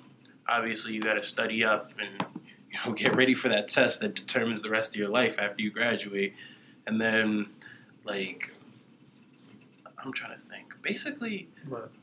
obviously 0.48 0.94
you 0.94 1.02
got 1.02 1.16
to 1.16 1.24
study 1.24 1.64
up 1.64 1.94
and 2.00 2.24
you 2.70 2.78
know, 2.86 2.94
get 2.96 3.16
ready 3.16 3.34
for 3.34 3.50
that 3.50 3.68
test 3.68 4.02
that 4.02 4.16
determines 4.16 4.62
the 4.62 4.70
rest 4.70 4.96
of 4.96 5.00
your 5.00 5.10
life 5.10 5.40
after 5.40 5.62
you 5.62 5.72
graduate. 5.72 6.34
And 6.86 7.02
then, 7.02 7.48
like, 8.04 8.54
I'm 9.98 10.14
trying 10.14 10.38
to 10.38 10.46
think. 10.46 10.76
Basically, 10.84 11.50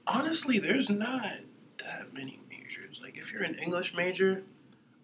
honestly, 0.07 0.59
there's 0.59 0.91
not 0.91 1.31
that 1.79 2.13
many 2.13 2.41
majors. 2.51 3.01
Like, 3.01 3.17
if 3.17 3.33
you're 3.33 3.45
an 3.45 3.55
English 3.55 3.95
major, 3.95 4.43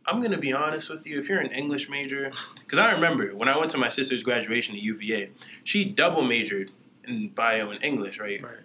I'm 0.04 0.20
gonna 0.20 0.38
be 0.38 0.52
honest 0.52 0.90
with 0.90 1.06
you. 1.06 1.20
If 1.20 1.28
you're 1.28 1.38
an 1.38 1.52
English 1.52 1.88
major, 1.88 2.32
because 2.60 2.80
I 2.80 2.92
remember 2.92 3.36
when 3.36 3.48
I 3.48 3.56
went 3.56 3.70
to 3.72 3.78
my 3.78 3.90
sister's 3.90 4.24
graduation 4.24 4.74
at 4.74 4.82
UVA, 4.82 5.30
she 5.62 5.84
double 5.84 6.24
majored 6.24 6.72
in 7.06 7.28
bio 7.28 7.70
and 7.70 7.82
English, 7.84 8.18
right? 8.18 8.42
right. 8.42 8.56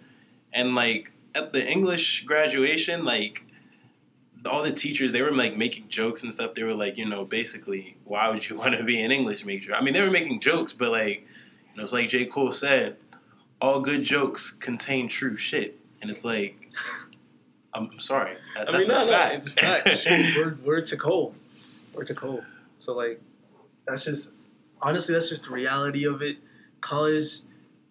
And 0.52 0.74
like 0.74 1.12
at 1.34 1.52
the 1.52 1.66
English 1.66 2.24
graduation, 2.24 3.04
like 3.04 3.44
all 4.46 4.62
the 4.62 4.72
teachers, 4.72 5.12
they 5.12 5.22
were 5.22 5.32
like 5.32 5.56
making 5.56 5.88
jokes 5.88 6.22
and 6.22 6.32
stuff. 6.32 6.54
They 6.54 6.62
were 6.62 6.74
like, 6.74 6.96
you 6.96 7.06
know, 7.06 7.24
basically, 7.24 7.96
why 8.04 8.30
would 8.30 8.48
you 8.48 8.56
want 8.58 8.76
to 8.76 8.84
be 8.84 9.00
an 9.02 9.10
English 9.10 9.44
major? 9.44 9.74
I 9.74 9.82
mean, 9.82 9.94
they 9.94 10.02
were 10.02 10.10
making 10.10 10.40
jokes, 10.40 10.72
but 10.72 10.90
like, 10.90 11.20
you 11.72 11.78
know, 11.78 11.84
it's 11.84 11.92
like 11.92 12.08
J. 12.08 12.26
Cole 12.26 12.52
said, 12.52 12.96
all 13.60 13.80
good 13.80 14.04
jokes 14.04 14.50
contain 14.50 15.08
true 15.08 15.36
shit. 15.36 15.78
And 16.02 16.10
it's 16.10 16.24
like, 16.24 16.70
I'm, 17.74 17.90
I'm 17.92 18.00
sorry. 18.00 18.36
That- 18.56 18.68
I 18.68 18.72
that's 18.72 18.88
mean, 18.88 18.96
a 18.96 19.00
no, 19.00 19.06
no, 19.06 19.10
fact. 19.10 19.46
it's 19.46 19.52
facts. 19.52 20.36
word, 20.38 20.64
word 20.64 20.84
to 20.86 20.96
Cole. 20.96 21.34
Word 21.92 22.06
to 22.08 22.14
Cole. 22.14 22.44
So, 22.78 22.94
like, 22.94 23.20
that's 23.86 24.04
just, 24.04 24.30
honestly, 24.82 25.14
that's 25.14 25.28
just 25.28 25.44
the 25.44 25.50
reality 25.50 26.04
of 26.04 26.22
it. 26.22 26.36
College 26.80 27.38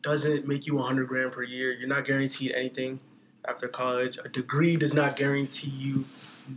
doesn't 0.04 0.48
make 0.48 0.68
you 0.68 0.76
100 0.76 1.08
grand 1.08 1.32
per 1.32 1.42
year. 1.44 1.74
You're 1.74 1.88
not 1.88 2.06
guaranteed 2.06 2.52
anything 2.52 3.00
after 3.48 3.68
college. 3.68 4.18
A 4.24 4.30
degree 4.30 4.76
does 4.78 4.94
not 4.94 5.16
guarantee 5.16 5.70
you 5.70 6.06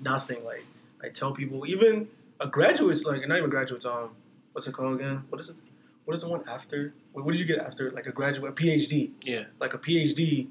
nothing. 0.03 0.45
Like, 0.45 0.65
I 1.03 1.09
tell 1.09 1.33
people, 1.33 1.67
even 1.67 2.09
a 2.41 2.47
graduate's, 2.47 3.05
like, 3.05 3.27
not 3.27 3.39
even 3.39 3.51
graduates, 3.51 3.85
um, 3.85 4.11
what's 4.53 4.67
it 4.67 4.73
called 4.73 4.95
again? 5.01 5.25
What 5.29 5.41
is 5.41 5.51
it? 5.51 5.57
What 6.05 6.15
is 6.15 6.23
the 6.23 6.29
one 6.29 6.43
after? 6.49 6.95
What 7.13 7.25
what 7.25 7.33
did 7.33 7.41
you 7.41 7.47
get 7.47 7.59
after, 7.59 7.91
like, 7.91 8.07
a 8.07 8.13
graduate? 8.13 8.51
A 8.53 8.55
PhD. 8.55 9.11
yeah. 9.23 9.45
Like, 9.61 9.75
a 9.75 9.79
PhD. 9.79 10.49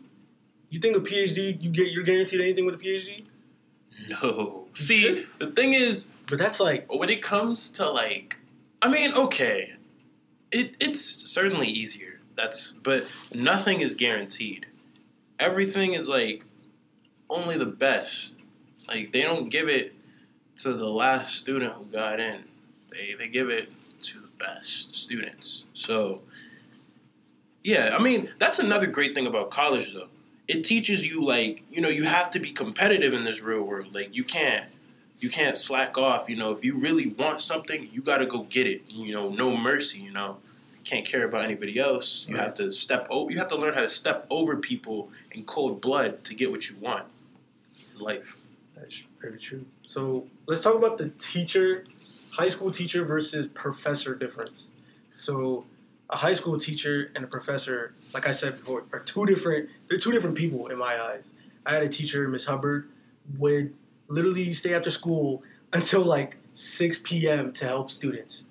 You 0.70 0.80
think 0.80 0.98
a 0.98 1.00
PhD, 1.00 1.62
you 1.62 1.70
get, 1.70 1.88
you're 1.92 2.04
guaranteed 2.04 2.42
anything 2.42 2.66
with 2.66 2.76
a 2.76 2.78
PhD? 2.78 3.26
No. 4.10 4.68
See, 4.74 5.26
the 5.40 5.52
thing 5.52 5.74
is, 5.74 6.10
But 6.28 6.38
that's 6.40 6.60
like, 6.60 6.92
when 6.94 7.10
it 7.10 7.22
comes 7.22 7.72
to 7.72 7.90
like 7.90 8.38
i 8.82 8.88
mean 8.90 9.14
okay 9.16 9.74
it, 10.52 10.76
it's 10.80 11.02
certainly 11.02 11.68
easier 11.68 12.20
that's 12.36 12.72
but 12.84 13.06
nothing 13.34 13.80
is 13.82 13.96
guaranteed 13.96 14.66
everything 15.40 15.94
is 15.94 16.08
like 16.08 16.46
only 17.30 17.58
the 17.58 17.66
best 17.66 18.36
like 18.88 19.12
they 19.12 19.22
don't 19.22 19.50
give 19.50 19.68
it 19.68 19.94
to 20.58 20.74
the 20.74 20.90
last 20.90 21.36
student 21.36 21.74
who 21.74 21.86
got 21.86 22.20
in 22.20 22.44
they 22.92 23.16
they 23.18 23.28
give 23.28 23.50
it 23.50 23.72
to 24.02 24.20
the 24.20 24.30
best 24.40 24.96
students 24.96 25.64
so 25.74 26.22
yeah 27.64 27.96
i 27.98 28.02
mean 28.02 28.30
that's 28.40 28.60
another 28.60 28.88
great 28.88 29.16
thing 29.16 29.26
about 29.26 29.50
college 29.50 29.94
though 29.94 30.08
it 30.48 30.64
teaches 30.64 31.08
you 31.08 31.24
like 31.24 31.64
you 31.70 31.82
know 31.82 31.90
you 31.90 32.04
have 32.04 32.30
to 32.30 32.40
be 32.40 32.52
competitive 32.52 33.14
in 33.14 33.24
this 33.24 33.42
real 33.42 33.64
world 33.64 33.94
like 33.94 34.16
you 34.16 34.24
can't 34.24 34.66
you 35.20 35.30
can't 35.30 35.58
slack 35.58 35.98
off. 35.98 36.30
You 36.30 36.36
know, 36.36 36.52
if 36.52 36.64
you 36.64 36.78
really 36.78 37.08
want 37.08 37.42
something, 37.42 37.90
you 37.92 38.02
got 38.02 38.18
to 38.18 38.26
go 38.26 38.44
get 38.44 38.68
it. 38.68 38.84
You 38.88 39.14
know, 39.14 39.30
no 39.30 39.56
mercy. 39.56 40.00
You 40.00 40.12
know, 40.12 40.38
can't 40.86 41.06
care 41.06 41.26
about 41.26 41.44
anybody 41.44 41.78
else. 41.80 42.28
You 42.30 42.38
have 42.38 42.54
to 42.56 42.72
step. 42.72 43.08
over. 43.10 43.32
you 43.32 43.40
have 43.40 43.48
to 43.50 43.58
learn 43.58 43.74
how 43.74 43.82
to 43.82 43.90
step 43.90 44.26
over 44.30 44.56
people 44.56 45.10
in 45.32 45.44
cold 45.44 45.82
blood 45.82 46.24
to 46.26 46.36
get 46.36 46.52
what 46.52 46.70
you 46.70 46.78
want 46.80 47.08
in 47.94 48.00
life. 48.00 48.38
That's 48.76 49.04
very 49.20 49.40
true. 49.40 49.66
So 49.86 50.28
let's 50.46 50.62
talk 50.62 50.76
about 50.76 50.98
the 50.98 51.10
teacher, 51.10 51.86
high 52.34 52.50
school 52.50 52.72
teacher 52.72 53.04
versus 53.04 53.48
professor 53.48 54.16
difference. 54.16 54.72
So 55.16 55.66
a 56.10 56.18
high 56.18 56.34
school 56.34 56.58
teacher 56.58 57.12
and 57.16 57.24
a 57.24 57.28
professor, 57.28 57.94
like 58.14 58.28
I 58.28 58.32
said 58.32 58.52
before, 58.52 58.84
are 58.94 59.00
two 59.00 59.26
different. 59.26 59.70
They're 59.90 59.98
two 59.98 60.12
different 60.12 60.36
people 60.36 60.68
in 60.68 60.78
my 60.78 61.02
eyes. 61.02 61.34
I 61.66 61.74
had 61.74 61.84
a 61.84 61.90
teacher, 61.90 62.28
Miss 62.28 62.46
Hubbard, 62.46 62.88
would 63.38 63.74
literally 64.08 64.54
stay 64.54 64.76
after 64.76 64.92
school 64.92 65.42
until 65.74 66.02
like 66.02 66.38
6 66.54 67.00
p.m. 67.04 67.52
to 67.54 67.66
help 67.66 67.90
students. 67.90 68.44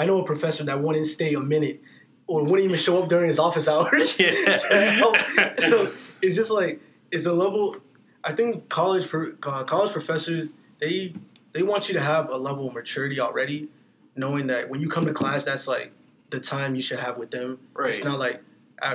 I 0.00 0.06
know 0.06 0.22
a 0.22 0.24
professor 0.24 0.64
that 0.64 0.80
wouldn't 0.80 1.08
stay 1.08 1.34
a 1.34 1.40
minute 1.40 1.82
or 2.26 2.42
wouldn't 2.42 2.64
even 2.64 2.78
show 2.78 3.02
up 3.02 3.10
during 3.10 3.28
his 3.28 3.38
office 3.38 3.68
hours. 3.74 4.18
Yeah. 4.18 4.56
so 5.58 5.92
it's 6.22 6.36
just 6.36 6.50
like 6.50 6.80
it's 7.10 7.24
the 7.24 7.34
level. 7.34 7.76
I 8.24 8.32
think 8.32 8.70
college 8.70 9.06
uh, 9.12 9.64
college 9.64 9.92
professors 9.92 10.48
they 10.80 11.12
they 11.52 11.62
want 11.62 11.88
you 11.88 11.94
to 11.94 12.00
have 12.00 12.30
a 12.30 12.38
level 12.38 12.68
of 12.68 12.72
maturity 12.72 13.20
already, 13.20 13.68
knowing 14.16 14.46
that 14.46 14.70
when 14.70 14.80
you 14.80 14.88
come 14.88 15.04
to 15.04 15.12
class, 15.12 15.44
that's 15.44 15.68
like 15.68 15.92
the 16.30 16.40
time 16.40 16.74
you 16.74 16.80
should 16.80 17.00
have 17.00 17.18
with 17.18 17.30
them. 17.30 17.58
Right. 17.74 17.90
It's 17.90 18.02
not 18.02 18.18
like 18.18 18.42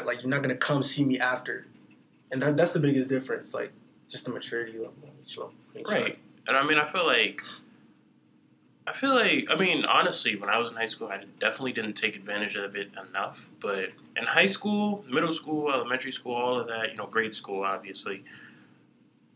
like 0.05 0.24
you're 0.24 0.29
not 0.31 0.41
gonna 0.41 0.55
come 0.55 0.81
see 0.81 1.05
me 1.05 1.19
after, 1.19 1.67
and 2.31 2.41
that, 2.41 2.57
that's 2.57 2.71
the 2.71 2.79
biggest 2.79 3.09
difference. 3.09 3.53
Like 3.53 3.71
just 4.09 4.25
the 4.25 4.31
maturity 4.31 4.79
level. 4.79 4.95
each 5.24 5.38
level, 5.38 5.53
each 5.77 5.88
Right. 5.88 6.17
And 6.47 6.57
I 6.57 6.63
mean, 6.65 6.79
I 6.79 6.85
feel 6.85 7.05
like, 7.05 7.43
I 8.88 8.94
feel 8.94 9.15
like, 9.15 9.48
I 9.50 9.56
mean, 9.56 9.84
honestly, 9.84 10.36
when 10.36 10.50
I 10.50 10.58
was 10.60 10.70
in 10.70 10.75
high 10.75 10.86
school, 10.88 11.08
I 11.08 11.24
definitely 11.39 11.74
didn't 11.74 11.94
take 11.94 12.15
advantage 12.15 12.56
of 12.56 12.75
it 12.75 12.92
enough. 13.10 13.50
But 13.60 13.89
in 14.15 14.25
high 14.25 14.46
school, 14.46 15.04
middle 15.10 15.34
school, 15.34 15.72
elementary 15.72 16.12
school, 16.12 16.36
all 16.36 16.60
of 16.60 16.68
that, 16.68 16.92
you 16.92 16.98
know, 16.98 17.08
grade 17.08 17.34
school, 17.34 17.63
obviously, 17.63 18.24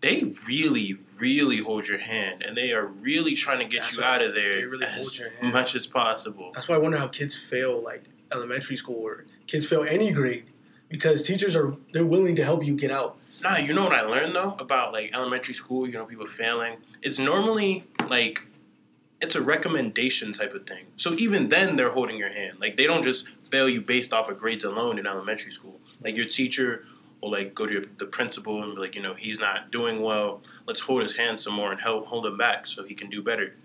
they 0.02 0.32
really, 0.48 0.98
really 1.18 1.58
hold 1.58 1.88
your 1.88 1.98
hand, 1.98 2.44
and 2.44 2.56
they 2.56 2.72
are 2.72 2.86
really 2.86 3.34
trying 3.34 3.60
to 3.60 3.66
get 3.66 3.84
That's 3.84 3.98
you 3.98 4.04
out 4.04 4.22
of 4.22 4.34
there 4.34 4.68
really 4.68 4.86
as 4.86 5.22
much 5.42 5.76
as 5.76 5.86
possible. 5.88 6.52
That's 6.54 6.68
why 6.68 6.76
I 6.76 6.78
wonder 6.78 6.98
how 6.98 7.08
kids 7.08 7.36
fail 7.36 7.82
like 7.84 8.06
elementary 8.32 8.78
school 8.78 8.96
or 8.96 9.26
kids 9.48 9.66
fail 9.66 9.84
any 9.84 10.12
grade 10.12 10.46
because 10.88 11.24
teachers 11.24 11.56
are 11.56 11.76
they're 11.92 12.06
willing 12.06 12.36
to 12.38 12.44
help 12.44 12.66
you 12.66 12.76
get 12.76 12.92
out. 12.92 13.18
Nah, 13.42 13.58
you 13.58 13.74
know 13.74 13.84
what 13.84 13.94
I 13.94 14.02
learned 14.02 14.36
though 14.36 14.56
about 14.60 14.94
like 14.94 15.12
elementary 15.14 15.54
school, 15.54 15.88
you 15.88 15.94
know, 15.94 16.06
people 16.06 16.28
failing? 16.28 16.78
It's 17.02 17.20
normally 17.20 17.86
like 18.08 18.48
it's 19.22 19.36
a 19.36 19.42
recommendation 19.42 20.32
type 20.32 20.54
of 20.54 20.66
thing. 20.66 20.86
So 20.98 21.14
even 21.18 21.50
then 21.50 21.76
they're 21.76 21.92
holding 21.92 22.18
your 22.18 22.30
hand. 22.30 22.58
Like 22.60 22.78
they 22.78 22.86
don't 22.88 23.04
just 23.04 23.28
fail 23.52 23.68
you 23.68 23.82
based 23.82 24.14
off 24.14 24.30
of 24.30 24.38
grades 24.38 24.64
alone 24.64 24.98
in 25.00 25.06
elementary 25.08 25.52
school. 25.52 25.80
Like 26.02 26.16
your 26.16 26.26
teacher 26.28 26.86
will 27.22 27.32
like 27.32 27.54
go 27.54 27.66
to 27.66 27.72
your, 27.74 27.84
the 27.98 28.06
principal 28.06 28.64
and 28.64 28.76
be 28.76 28.82
like, 28.82 28.96
you 28.96 29.02
know, 29.02 29.14
he's 29.14 29.40
not 29.40 29.72
doing 29.72 30.02
well. 30.02 30.42
Let's 30.66 30.80
hold 30.80 31.02
his 31.04 31.18
hand 31.18 31.40
some 31.40 31.54
more 31.54 31.72
and 31.72 31.82
help 31.82 32.06
hold 32.06 32.26
him 32.26 32.38
back 32.38 32.66
so 32.66 32.84
he 32.84 32.96
can 32.96 33.10
do 33.10 33.22
better. 33.22 33.56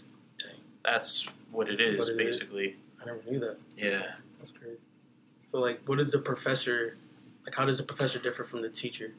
That's 0.84 1.26
what 1.52 1.68
it 1.68 1.80
is, 1.80 1.99
What 1.99 2.08
it 2.08 2.20
is. 2.20 2.38
basically. 2.40 2.76
I 3.00 3.06
never 3.06 3.20
knew 3.28 3.38
that. 3.40 3.58
Yeah. 3.76 4.02
That's 4.38 4.50
crazy. 4.50 4.76
So 5.46 5.61
like, 5.61 5.80
what 5.87 6.00
is 6.00 6.11
the 6.11 6.18
professor? 6.18 6.96
Like, 7.46 7.54
how 7.54 7.64
does 7.64 7.78
the 7.78 7.84
professor 7.84 8.18
differ 8.18 8.44
from 8.44 8.62
the 8.62 8.68
teacher? 8.70 9.12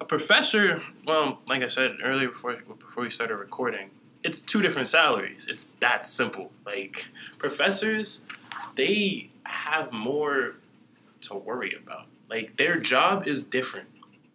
A 0.00 0.04
professor, 0.04 0.82
well, 1.06 1.40
like 1.46 1.62
I 1.62 1.68
said 1.68 1.96
earlier 2.02 2.28
before 2.30 2.56
before 2.78 3.02
we 3.04 3.10
started 3.10 3.36
recording, 3.36 3.90
it's 4.24 4.40
two 4.40 4.62
different 4.62 4.88
salaries. 4.88 5.46
It's 5.48 5.64
that 5.80 6.06
simple. 6.06 6.50
Like 6.64 7.06
professors, 7.38 8.22
they 8.76 9.30
have 9.44 9.92
more 9.92 10.54
to 11.22 11.34
worry 11.34 11.74
about. 11.74 12.06
Like 12.28 12.56
their 12.56 12.78
job 12.78 13.26
is 13.26 13.44
different. 13.44 13.88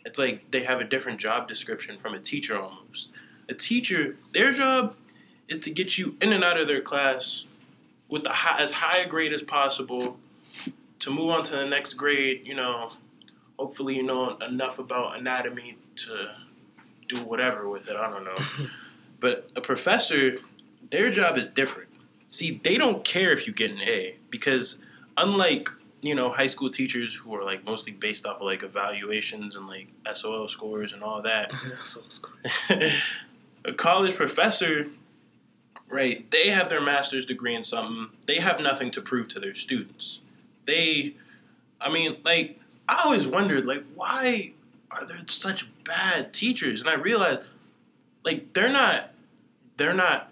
It's 0.06 0.20
like 0.20 0.52
they 0.52 0.64
have 0.64 0.80
a 0.80 0.84
different 0.84 1.20
job 1.20 1.48
description 1.48 1.98
from 1.98 2.14
a 2.14 2.20
teacher 2.20 2.58
almost. 2.58 3.10
A 3.50 3.54
teacher, 3.54 4.18
their 4.34 4.52
job 4.52 4.96
is 5.48 5.60
to 5.60 5.70
get 5.70 5.98
you 5.98 6.16
in 6.22 6.34
and 6.34 6.44
out 6.44 6.60
of 6.60 6.68
their 6.68 6.82
class 6.82 7.46
with 8.10 8.24
the 8.24 8.30
high, 8.30 8.62
as 8.62 8.72
high 8.72 9.00
a 9.00 9.08
grade 9.08 9.34
as 9.34 9.42
possible 9.42 10.18
to 11.00 11.12
move 11.12 11.30
on 11.30 11.44
to 11.44 11.56
the 11.56 11.66
next 11.66 11.94
grade, 11.94 12.42
you 12.46 12.56
know, 12.56 12.92
hopefully 13.58 13.96
you 13.96 14.04
know 14.04 14.38
enough 14.38 14.80
about 14.80 15.18
anatomy 15.18 15.78
to 15.96 16.32
do 17.08 17.18
whatever 17.24 17.68
with 17.70 17.90
it. 17.90 17.96
I 17.96 18.10
don't 18.10 18.24
know. 18.24 18.38
but 19.20 19.52
a 19.56 19.62
professor, 19.62 20.38
their 20.90 21.10
job 21.10 21.38
is 21.38 21.48
different. 21.48 21.90
See, 22.30 22.60
they 22.64 22.78
don't 22.78 23.04
care 23.04 23.32
if 23.32 23.48
you 23.48 23.54
get 23.54 23.72
an 23.72 23.82
A 23.82 24.18
because 24.30 24.80
unlike 25.16 25.70
you 26.02 26.14
know 26.14 26.30
high 26.30 26.48
school 26.48 26.70
teachers 26.70 27.16
who 27.16 27.34
are 27.36 27.44
like 27.44 27.66
mostly 27.66 27.92
based 27.92 28.26
off 28.26 28.38
of 28.38 28.44
like 28.44 28.64
evaluations 28.64 29.56
and 29.56 29.68
like 29.68 29.88
SOL 30.14 30.48
scores 30.48 30.94
and 30.94 31.04
all 31.04 31.22
that, 31.22 31.52
so 31.86 32.02
it's 32.06 32.20
cool. 32.20 32.80
a 33.66 33.74
college 33.74 34.16
professor, 34.16 34.88
right? 35.90 36.30
They 36.32 36.50
have 36.50 36.70
their 36.70 36.82
master's 36.82 37.26
degree 37.26 37.56
in 37.56 37.64
something. 37.64 38.10
They 38.26 38.40
have 38.40 38.60
nothing 38.60 38.92
to 38.92 39.02
prove 39.02 39.28
to 39.30 39.40
their 39.40 39.56
students. 39.56 40.20
They, 40.66 41.16
I 41.80 41.90
mean, 41.92 42.18
like 42.24 42.60
I 42.88 43.02
always 43.04 43.28
wondered, 43.28 43.66
like, 43.66 43.84
why 43.96 44.54
are 44.92 45.06
there 45.06 45.18
such 45.28 45.68
bad 45.84 46.34
teachers? 46.34 46.82
And 46.82 46.90
I 46.90 46.96
realized, 46.96 47.44
like, 48.28 48.54
they're 48.54 48.72
not, 48.72 49.12
they're 49.78 49.94
not, 49.94 50.32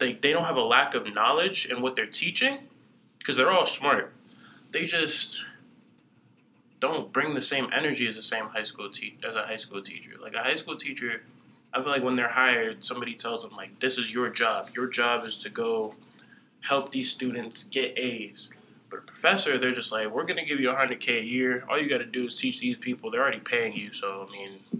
like, 0.00 0.22
they 0.22 0.32
don't 0.32 0.44
have 0.44 0.56
a 0.56 0.62
lack 0.62 0.94
of 0.94 1.12
knowledge 1.12 1.66
in 1.66 1.82
what 1.82 1.96
they're 1.96 2.06
teaching, 2.06 2.58
because 3.18 3.36
they're 3.36 3.50
all 3.50 3.66
smart. 3.66 4.12
They 4.70 4.84
just 4.84 5.44
don't 6.78 7.12
bring 7.12 7.34
the 7.34 7.42
same 7.42 7.68
energy 7.72 8.06
as 8.06 8.14
the 8.14 8.22
same 8.22 8.46
high 8.46 8.62
school 8.62 8.90
te- 8.90 9.18
as 9.26 9.34
a 9.34 9.42
high 9.42 9.56
school 9.56 9.82
teacher. 9.82 10.12
Like 10.22 10.34
a 10.34 10.42
high 10.42 10.54
school 10.54 10.76
teacher, 10.76 11.22
I 11.74 11.82
feel 11.82 11.90
like 11.90 12.04
when 12.04 12.14
they're 12.14 12.28
hired, 12.28 12.84
somebody 12.84 13.14
tells 13.14 13.42
them 13.42 13.56
like, 13.56 13.80
"This 13.80 13.98
is 13.98 14.14
your 14.14 14.28
job. 14.28 14.70
Your 14.76 14.86
job 14.86 15.24
is 15.24 15.36
to 15.38 15.50
go 15.50 15.96
help 16.60 16.92
these 16.92 17.10
students 17.10 17.64
get 17.64 17.98
A's." 17.98 18.50
But 18.88 19.00
a 19.00 19.02
professor, 19.02 19.58
they're 19.58 19.72
just 19.72 19.90
like, 19.90 20.08
"We're 20.10 20.24
gonna 20.24 20.44
give 20.44 20.60
you 20.60 20.70
100k 20.70 21.18
a 21.18 21.24
year. 21.24 21.64
All 21.68 21.76
you 21.80 21.88
got 21.88 21.98
to 21.98 22.06
do 22.06 22.26
is 22.26 22.38
teach 22.38 22.60
these 22.60 22.78
people. 22.78 23.10
They're 23.10 23.22
already 23.22 23.40
paying 23.40 23.74
you. 23.74 23.90
So 23.90 24.28
I 24.28 24.32
mean, 24.32 24.77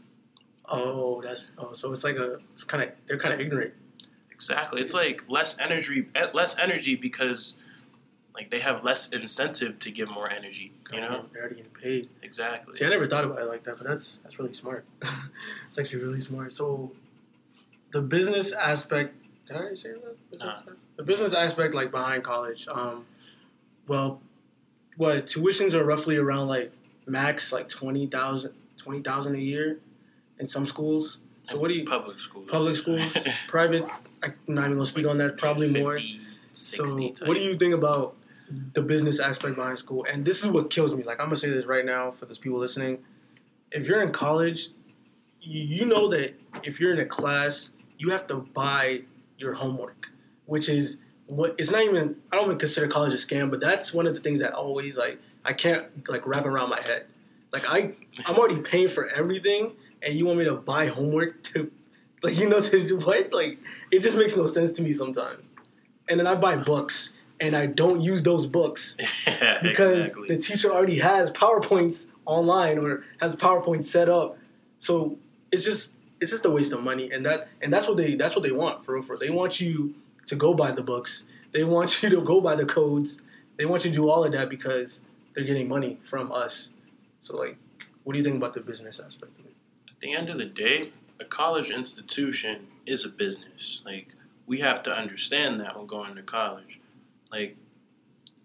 Oh, 0.71 1.23
that's 1.23 1.49
oh, 1.57 1.73
so 1.73 1.93
it's 1.93 2.05
like 2.05 2.17
a 2.17 2.39
it's 2.53 2.65
kind 2.65 2.83
of 2.83 2.91
they're 3.07 3.19
kind 3.19 3.35
of 3.35 3.41
ignorant. 3.41 3.73
exactly. 4.31 4.81
It's 4.81 4.95
like 4.95 5.25
less 5.29 5.59
energy, 5.59 6.09
eh, 6.15 6.27
less 6.33 6.57
energy 6.59 6.95
because 6.95 7.55
like 8.35 8.51
they 8.51 8.61
have 8.61 8.85
less 8.85 9.09
incentive 9.09 9.79
to 9.81 9.91
give 9.91 10.11
more 10.11 10.31
energy. 10.31 10.73
You 10.93 11.01
know, 11.01 11.25
they're 11.33 11.43
already 11.43 11.57
getting 11.57 11.73
paid. 11.73 12.09
exactly. 12.23 12.77
See, 12.77 12.85
I 12.85 12.89
never 12.89 13.07
thought 13.07 13.25
about 13.25 13.41
it 13.41 13.49
like 13.49 13.65
that, 13.65 13.79
but 13.79 13.87
that's 13.87 14.19
that's 14.19 14.39
really 14.39 14.55
smart. 14.55 14.85
it's 15.69 15.79
actually 15.79 16.05
really 16.05 16.21
smart. 16.21 16.53
So, 16.53 16.93
the 17.91 18.01
business 18.01 18.53
aspect. 18.53 19.15
Did 19.47 19.57
I 19.57 19.75
say 19.75 19.93
that? 19.93 20.39
Nah. 20.39 20.61
The 20.97 21.03
business 21.03 21.33
aspect, 21.33 21.73
like 21.73 21.91
behind 21.91 22.23
college. 22.23 22.69
Um, 22.69 23.07
well, 23.87 24.21
what 24.99 25.27
tuitions 25.27 25.73
are 25.73 25.85
roughly 25.85 26.17
around 26.17 26.49
like 26.49 26.73
max 27.07 27.53
like 27.53 27.69
20,000 27.69 28.53
20,000 28.77 29.35
a 29.35 29.39
year 29.39 29.79
in 30.39 30.49
some 30.49 30.67
schools. 30.67 31.19
So 31.45 31.59
what 31.59 31.69
do 31.69 31.75
you 31.75 31.85
Public 31.85 32.21
schools. 32.21 32.49
public 32.51 32.77
schools, 32.77 33.17
private? 33.49 33.85
I'm 34.23 34.35
not 34.47 34.67
even 34.67 34.75
gonna 34.75 34.87
speak 34.87 35.07
on 35.07 35.19
that. 35.19 35.39
Probably 35.39 35.71
more. 35.81 35.97
50, 35.97 36.21
So, 36.53 36.85
60 36.85 37.25
what 37.27 37.35
do 37.35 37.41
you 37.41 37.57
think 37.57 37.75
about 37.75 38.17
the 38.75 38.83
business 38.83 39.19
aspect 39.21 39.57
behind 39.57 39.79
school? 39.79 40.05
And 40.11 40.25
this 40.25 40.43
is 40.43 40.51
what 40.51 40.71
kills 40.71 40.95
me. 40.95 41.03
Like, 41.05 41.21
I'm 41.21 41.27
gonna 41.27 41.37
say 41.37 41.49
this 41.49 41.65
right 41.65 41.85
now 41.85 42.11
for 42.11 42.27
those 42.27 42.39
people 42.39 42.59
listening. 42.59 42.99
If 43.71 43.87
you're 43.87 44.03
in 44.03 44.13
college, 44.13 44.71
you, 45.41 45.63
you 45.63 45.87
know 45.87 46.09
that 46.09 46.35
if 46.63 46.81
you're 46.81 46.93
in 46.93 47.01
a 47.01 47.07
class, 47.07 47.71
you 47.99 48.11
have 48.11 48.27
to 48.29 48.35
buy 48.37 49.03
your 49.39 49.55
homework, 49.55 50.09
which 50.47 50.69
is 50.69 50.99
what 51.27 51.55
it's 51.59 51.71
not 51.71 51.83
even. 51.83 52.17
I 52.33 52.37
don't 52.37 52.47
even 52.47 52.59
consider 52.59 52.89
college 52.89 53.13
a 53.13 53.17
scam, 53.17 53.51
but 53.51 53.61
that's 53.61 53.95
one 53.95 54.07
of 54.07 54.15
the 54.15 54.21
things 54.21 54.41
that 54.41 54.53
always 54.53 54.97
like 54.97 55.19
I 55.45 55.53
can't 55.53 56.09
like 56.09 56.27
wrap 56.27 56.45
around 56.45 56.71
my 56.71 56.81
head. 56.81 57.07
Like 57.53 57.65
I, 57.69 57.95
I'm 58.27 58.37
already 58.37 58.61
paying 58.61 58.89
for 58.89 59.09
everything, 59.09 59.73
and 60.03 60.15
you 60.15 60.27
want 60.27 60.39
me 60.39 60.45
to 60.45 60.55
buy 60.55 60.87
homework 60.87 61.43
to, 61.45 61.71
like 62.23 62.37
you 62.39 62.49
know, 62.49 62.61
to 62.71 62.87
do 62.87 62.99
what? 62.99 63.33
Like 63.33 63.59
it 63.91 64.01
just 64.01 64.17
makes 64.17 64.37
no 64.37 64.47
sense 64.47 64.73
to 64.75 64.83
me 64.83 64.93
sometimes. 64.93 65.45
And 66.09 66.19
then 66.19 66.27
I 66.27 66.35
buy 66.37 66.57
books, 66.57 67.13
and 67.41 67.55
I 67.57 67.67
don't 67.67 68.01
use 68.01 68.23
those 68.23 68.47
books 68.47 68.97
Yeah, 69.27 69.59
because 69.63 70.07
exactly. 70.07 70.29
the 70.29 70.39
teacher 70.39 70.71
already 70.73 70.99
has 71.01 71.31
PowerPoints 71.31 72.07
online 72.25 72.79
or 72.79 73.05
has 73.21 73.33
PowerPoint 73.33 73.85
set 73.85 74.09
up. 74.09 74.39
So 74.79 75.19
it's 75.53 75.65
just 75.65 75.93
it's 76.21 76.31
just 76.31 76.45
a 76.45 76.51
waste 76.51 76.73
of 76.73 76.83
money, 76.83 77.11
and 77.11 77.25
that 77.27 77.49
and 77.63 77.73
that's 77.73 77.87
what 77.87 77.97
they 77.97 78.15
that's 78.15 78.35
what 78.35 78.43
they 78.43 78.53
want 78.53 78.85
for 78.85 78.95
real. 78.95 79.03
For 79.03 79.17
they 79.19 79.31
want 79.31 79.61
you 79.61 79.95
to 80.27 80.37
go 80.37 80.55
buy 80.55 80.71
the 80.73 80.83
books. 80.83 81.25
They 81.53 81.65
want 81.65 82.03
you 82.03 82.11
to 82.11 82.21
go 82.21 82.41
buy 82.41 82.55
the 82.57 82.67
codes. 82.67 83.21
They 83.57 83.65
want 83.67 83.85
you 83.85 83.91
to 83.91 83.97
do 83.97 84.09
all 84.11 84.25
of 84.25 84.33
that 84.33 84.49
because 84.49 85.01
they're 85.35 85.45
getting 85.45 85.69
money 85.69 85.99
from 86.09 86.31
us. 86.33 86.71
So 87.21 87.37
like, 87.37 87.57
what 88.05 88.13
do 88.13 88.19
you 88.19 88.25
think 88.25 88.37
about 88.37 88.55
the 88.55 88.61
business 88.61 89.01
aspect 89.01 89.39
of 89.39 89.47
it? 89.47 89.48
At 89.99 90.03
the 90.03 90.15
end 90.15 90.29
of 90.29 90.39
the 90.39 90.45
day, 90.45 90.93
a 91.19 91.25
college 91.25 91.73
institution 91.73 92.69
is 92.87 93.05
a 93.05 93.09
business. 93.09 93.83
Like 93.85 94.15
we 94.47 94.59
have 94.61 94.81
to 94.85 94.93
understand 94.93 95.61
that 95.61 95.77
when 95.77 95.89
going 95.89 96.15
to 96.15 96.23
college. 96.23 96.79
Like 97.33 97.57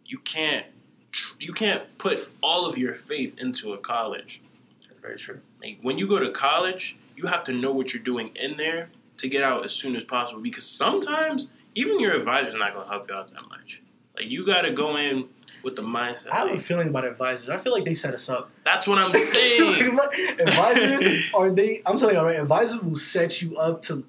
you 0.03 0.17
can't 0.17 0.65
tr- 1.11 1.35
you 1.39 1.53
can't 1.53 1.95
put 1.99 2.31
all 2.41 2.65
of 2.65 2.75
your 2.75 2.95
faith 2.95 3.39
into 3.39 3.71
a 3.71 3.77
college. 3.77 4.41
That's 4.89 4.99
very 4.99 5.17
true. 5.19 5.41
Like 5.61 5.77
when 5.83 5.99
you 5.99 6.07
go 6.07 6.17
to 6.17 6.31
college, 6.31 6.97
you 7.15 7.27
have 7.27 7.43
to 7.43 7.53
know 7.53 7.71
what 7.71 7.93
you're 7.93 8.01
doing 8.01 8.31
in 8.35 8.57
there 8.57 8.89
to 9.17 9.27
get 9.27 9.43
out 9.43 9.63
as 9.63 9.73
soon 9.73 9.95
as 9.95 10.03
possible 10.03 10.41
because 10.41 10.65
sometimes 10.65 11.49
even 11.75 11.99
your 11.99 12.15
advisor's 12.15 12.55
not 12.55 12.73
going 12.73 12.85
to 12.85 12.91
help 12.91 13.07
you 13.07 13.15
out 13.15 13.31
that 13.31 13.47
much. 13.47 13.79
Like 14.15 14.31
you 14.31 14.43
got 14.43 14.61
to 14.61 14.71
go 14.71 14.97
in 14.97 15.29
with 15.61 15.75
the 15.75 15.81
mindset. 15.83 16.27
I 16.31 16.37
have 16.37 16.49
a 16.49 16.57
feeling 16.57 16.87
about 16.89 17.05
advisors. 17.05 17.49
I 17.49 17.57
feel 17.57 17.73
like 17.73 17.85
they 17.85 17.93
set 17.93 18.13
us 18.13 18.29
up. 18.29 18.49
that's 18.63 18.87
what 18.87 18.97
I'm 18.97 19.13
saying. 19.15 19.97
advisors 20.39 21.31
are 21.33 21.51
they? 21.51 21.81
I'm 21.85 21.97
telling 21.97 22.15
you, 22.15 22.19
all 22.19 22.25
right. 22.25 22.39
Advisors 22.39 22.81
will 22.81 22.95
set 22.95 23.41
you 23.41 23.57
up 23.57 23.81
to. 23.83 24.03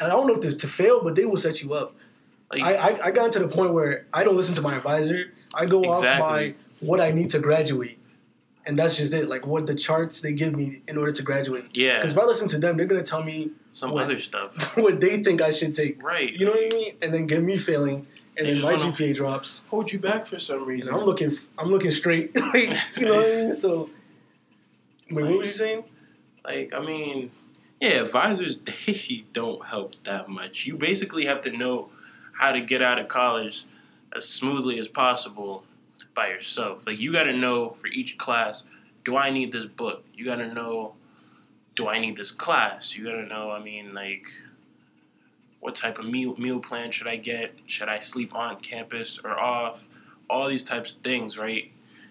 I 0.00 0.06
don't 0.08 0.26
know 0.26 0.34
if 0.34 0.40
to, 0.40 0.54
to 0.54 0.68
fail, 0.68 1.02
but 1.02 1.14
they 1.16 1.24
will 1.24 1.36
set 1.36 1.62
you 1.62 1.74
up. 1.74 1.94
Like, 2.52 2.62
I, 2.62 2.74
I 2.74 2.98
I 3.06 3.10
got 3.10 3.32
to 3.32 3.38
the 3.38 3.48
point 3.48 3.72
where 3.72 4.06
I 4.12 4.24
don't 4.24 4.36
listen 4.36 4.54
to 4.56 4.62
my 4.62 4.76
advisor. 4.76 5.32
I 5.54 5.66
go 5.66 5.82
off 5.84 5.98
Exactly. 5.98 6.50
by 6.50 6.54
what 6.80 7.00
I 7.00 7.10
need 7.10 7.30
to 7.30 7.38
graduate, 7.38 7.98
and 8.66 8.78
that's 8.78 8.96
just 8.96 9.12
it. 9.12 9.28
Like 9.28 9.46
what 9.46 9.66
the 9.66 9.74
charts 9.74 10.20
they 10.20 10.32
give 10.32 10.54
me 10.56 10.82
in 10.88 10.96
order 10.98 11.12
to 11.12 11.22
graduate. 11.22 11.66
yeah, 11.74 11.98
Because 11.98 12.12
if 12.12 12.18
I 12.18 12.24
listen 12.24 12.48
to 12.48 12.58
them, 12.58 12.76
they're 12.76 12.86
gonna 12.86 13.02
tell 13.02 13.22
me 13.22 13.50
some 13.70 13.90
what- 13.92 14.04
other 14.04 14.18
stuff. 14.18 14.76
what 14.76 15.00
they 15.00 15.22
think 15.22 15.40
I 15.42 15.50
should 15.50 15.74
take. 15.74 16.02
Right. 16.02 16.32
You 16.32 16.46
know 16.46 16.52
what 16.52 16.72
I 16.72 16.76
mean? 16.76 16.94
And 17.02 17.12
then 17.14 17.26
get 17.26 17.42
me 17.42 17.58
failing, 17.58 18.06
and 18.40 18.56
then 18.56 18.62
my 18.62 18.74
GPA 18.74 19.14
drops. 19.14 19.62
Hold 19.68 19.92
you 19.92 19.98
back 19.98 20.26
for 20.26 20.38
some 20.38 20.58
And 20.58 20.66
reason. 20.66 20.94
I'm 20.94 21.00
looking, 21.00 21.36
I'm 21.58 21.68
looking 21.68 21.90
straight. 21.90 22.34
like, 22.54 22.72
you 22.96 23.06
know 23.06 23.16
what 23.16 23.26
I 23.26 23.36
mean? 23.36 23.52
So, 23.52 23.90
wait, 25.10 25.24
what 25.24 25.38
were 25.38 25.44
you 25.44 25.52
saying? 25.52 25.84
Like, 26.44 26.72
I 26.74 26.80
mean, 26.80 27.30
yeah, 27.80 28.00
advisors 28.02 28.58
they 28.60 29.24
don't 29.32 29.66
help 29.66 29.94
that 30.04 30.28
much. 30.28 30.66
You 30.66 30.76
basically 30.76 31.26
have 31.26 31.42
to 31.42 31.50
know 31.50 31.90
how 32.32 32.52
to 32.52 32.60
get 32.60 32.80
out 32.80 32.98
of 32.98 33.08
college 33.08 33.66
as 34.16 34.28
smoothly 34.28 34.78
as 34.78 34.88
possible 34.88 35.64
by 36.14 36.28
yourself. 36.28 36.86
Like, 36.86 36.98
you 36.98 37.12
got 37.12 37.24
to 37.24 37.32
know 37.32 37.70
for 37.70 37.88
each 37.88 38.16
class, 38.16 38.62
do 39.04 39.16
I 39.16 39.30
need 39.30 39.52
this 39.52 39.66
book? 39.66 40.04
You 40.14 40.24
got 40.24 40.36
to 40.36 40.52
know, 40.52 40.94
do 41.74 41.88
I 41.88 41.98
need 41.98 42.16
this 42.16 42.30
class? 42.30 42.96
You 42.96 43.04
got 43.04 43.12
to 43.12 43.26
know, 43.26 43.50
I 43.50 43.62
mean, 43.62 43.92
like, 43.92 44.26
what 45.60 45.76
type 45.76 45.98
of 45.98 46.06
meal 46.06 46.34
meal 46.38 46.58
plan 46.60 46.90
should 46.90 47.06
I 47.06 47.16
get? 47.16 47.54
Should 47.66 47.88
I 47.88 47.98
sleep 47.98 48.34
on 48.34 48.58
campus 48.60 49.18
or 49.22 49.38
off? 49.38 49.86
All 50.28 50.48
these 50.48 50.64
types 50.64 50.92
of 50.92 50.98
things, 51.00 51.36
right? 51.38 51.70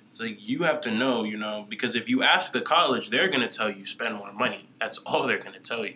It's 0.09 0.19
like 0.19 0.37
you 0.39 0.63
have 0.63 0.81
to 0.81 0.91
know, 0.91 1.23
you 1.23 1.37
know, 1.37 1.65
because 1.69 1.95
if 1.95 2.09
you 2.09 2.23
ask 2.23 2.51
the 2.51 2.61
college, 2.61 3.09
they're 3.09 3.29
gonna 3.29 3.47
tell 3.47 3.69
you 3.71 3.85
spend 3.85 4.15
more 4.15 4.31
money. 4.33 4.67
That's 4.79 4.97
all 5.05 5.25
they're 5.27 5.37
gonna 5.37 5.59
tell 5.59 5.85
you. 5.85 5.95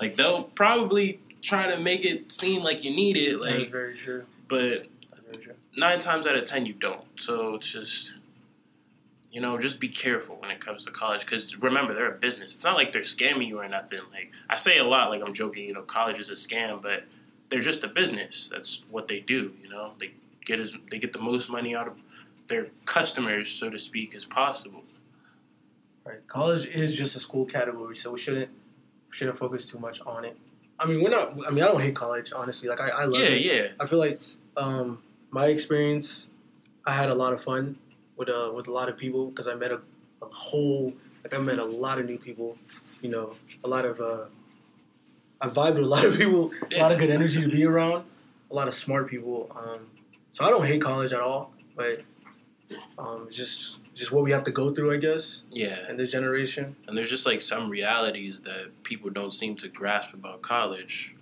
Like 0.00 0.16
they'll 0.16 0.42
probably 0.44 1.20
try 1.42 1.68
to 1.70 1.78
make 1.80 2.04
it 2.04 2.32
seem 2.32 2.62
like 2.62 2.84
you 2.84 2.90
need 2.90 3.16
it, 3.16 3.40
Like, 3.40 3.56
That's 3.56 3.68
very 3.70 3.96
true. 3.96 4.24
but 4.48 4.86
That's 5.10 5.22
very 5.30 5.36
true. 5.38 5.54
nine 5.76 5.98
times 6.00 6.26
out 6.26 6.34
of 6.34 6.44
ten 6.44 6.66
you 6.66 6.72
don't. 6.72 7.04
So 7.16 7.54
it's 7.54 7.70
just, 7.72 8.14
you 9.36 9.42
know, 9.42 9.58
just 9.58 9.78
be 9.80 9.88
careful 9.90 10.36
when 10.40 10.50
it 10.50 10.60
comes 10.60 10.86
to 10.86 10.90
college. 10.90 11.20
Because 11.20 11.58
remember, 11.58 11.92
they're 11.92 12.10
a 12.10 12.16
business. 12.18 12.54
It's 12.54 12.64
not 12.64 12.74
like 12.74 12.90
they're 12.92 13.02
scamming 13.02 13.48
you 13.48 13.58
or 13.60 13.68
nothing. 13.68 14.00
Like 14.10 14.32
I 14.48 14.56
say 14.56 14.78
a 14.78 14.84
lot, 14.84 15.10
like 15.10 15.20
I'm 15.20 15.34
joking. 15.34 15.64
You 15.64 15.74
know, 15.74 15.82
college 15.82 16.18
is 16.18 16.30
a 16.30 16.32
scam, 16.32 16.80
but 16.80 17.04
they're 17.50 17.60
just 17.60 17.84
a 17.84 17.88
business. 17.88 18.48
That's 18.50 18.80
what 18.90 19.08
they 19.08 19.20
do. 19.20 19.52
You 19.62 19.68
know, 19.68 19.92
they 20.00 20.12
get 20.46 20.58
as 20.58 20.72
they 20.90 20.98
get 20.98 21.12
the 21.12 21.18
most 21.18 21.50
money 21.50 21.76
out 21.76 21.86
of 21.86 21.98
their 22.48 22.68
customers, 22.86 23.50
so 23.50 23.68
to 23.68 23.78
speak, 23.78 24.14
as 24.14 24.24
possible. 24.24 24.84
Right. 26.06 26.26
College 26.28 26.64
is 26.64 26.96
just 26.96 27.14
a 27.14 27.20
school 27.20 27.44
category, 27.44 27.94
so 27.94 28.12
we 28.12 28.18
shouldn't 28.18 28.48
we 29.10 29.16
shouldn't 29.18 29.36
focus 29.36 29.66
too 29.66 29.78
much 29.78 30.00
on 30.06 30.24
it. 30.24 30.38
I 30.80 30.86
mean, 30.86 31.02
we're 31.02 31.10
not. 31.10 31.32
I 31.46 31.50
mean, 31.50 31.62
I 31.62 31.66
don't 31.68 31.82
hate 31.82 31.94
college, 31.94 32.32
honestly. 32.34 32.70
Like 32.70 32.80
I, 32.80 32.88
I 32.88 33.04
love 33.04 33.20
Yeah, 33.20 33.26
it. 33.26 33.42
yeah. 33.42 33.66
I 33.78 33.84
feel 33.86 33.98
like 33.98 34.18
um, 34.56 35.02
my 35.30 35.48
experience, 35.48 36.26
I 36.86 36.92
had 36.92 37.10
a 37.10 37.14
lot 37.14 37.34
of 37.34 37.44
fun 37.44 37.76
with 38.16 38.28
uh, 38.28 38.50
with 38.54 38.68
a 38.68 38.72
lot 38.72 38.88
of 38.88 38.96
people 38.96 39.26
because 39.26 39.46
I 39.46 39.54
met 39.54 39.72
a, 39.72 39.80
a 40.22 40.26
whole 40.26 40.92
like 41.24 41.34
I 41.34 41.38
met 41.38 41.58
a 41.58 41.64
lot 41.64 41.98
of 41.98 42.06
new 42.06 42.18
people. 42.18 42.56
You 43.02 43.10
know, 43.10 43.34
a 43.64 43.68
lot 43.68 43.84
of 43.84 44.00
uh, 44.00 44.24
I 45.40 45.48
vibed 45.48 45.74
with 45.74 45.84
a 45.84 45.88
lot 45.88 46.04
of 46.04 46.16
people, 46.16 46.50
a 46.72 46.78
lot 46.78 46.92
of 46.92 46.98
good 46.98 47.10
energy 47.10 47.40
to 47.42 47.48
be 47.48 47.64
around, 47.64 48.04
a 48.50 48.54
lot 48.54 48.68
of 48.68 48.74
smart 48.74 49.08
people. 49.08 49.50
Um, 49.54 49.86
so 50.32 50.44
I 50.44 50.50
don't 50.50 50.66
hate 50.66 50.80
college 50.80 51.12
at 51.12 51.20
all, 51.20 51.52
but 51.76 52.02
um, 52.98 53.28
just 53.30 53.76
just 53.94 54.12
what 54.12 54.22
we 54.24 54.30
have 54.30 54.44
to 54.44 54.50
go 54.50 54.74
through, 54.74 54.92
I 54.92 54.98
guess, 54.98 55.42
Yeah. 55.50 55.88
in 55.88 55.96
this 55.96 56.10
generation. 56.10 56.76
And 56.86 56.96
there's 56.98 57.08
just 57.08 57.24
like 57.24 57.40
some 57.40 57.70
realities 57.70 58.42
that 58.42 58.82
people 58.82 59.08
don't 59.10 59.32
seem 59.32 59.56
to 59.56 59.68
grasp 59.68 60.12
about 60.12 60.42
college. 60.42 61.14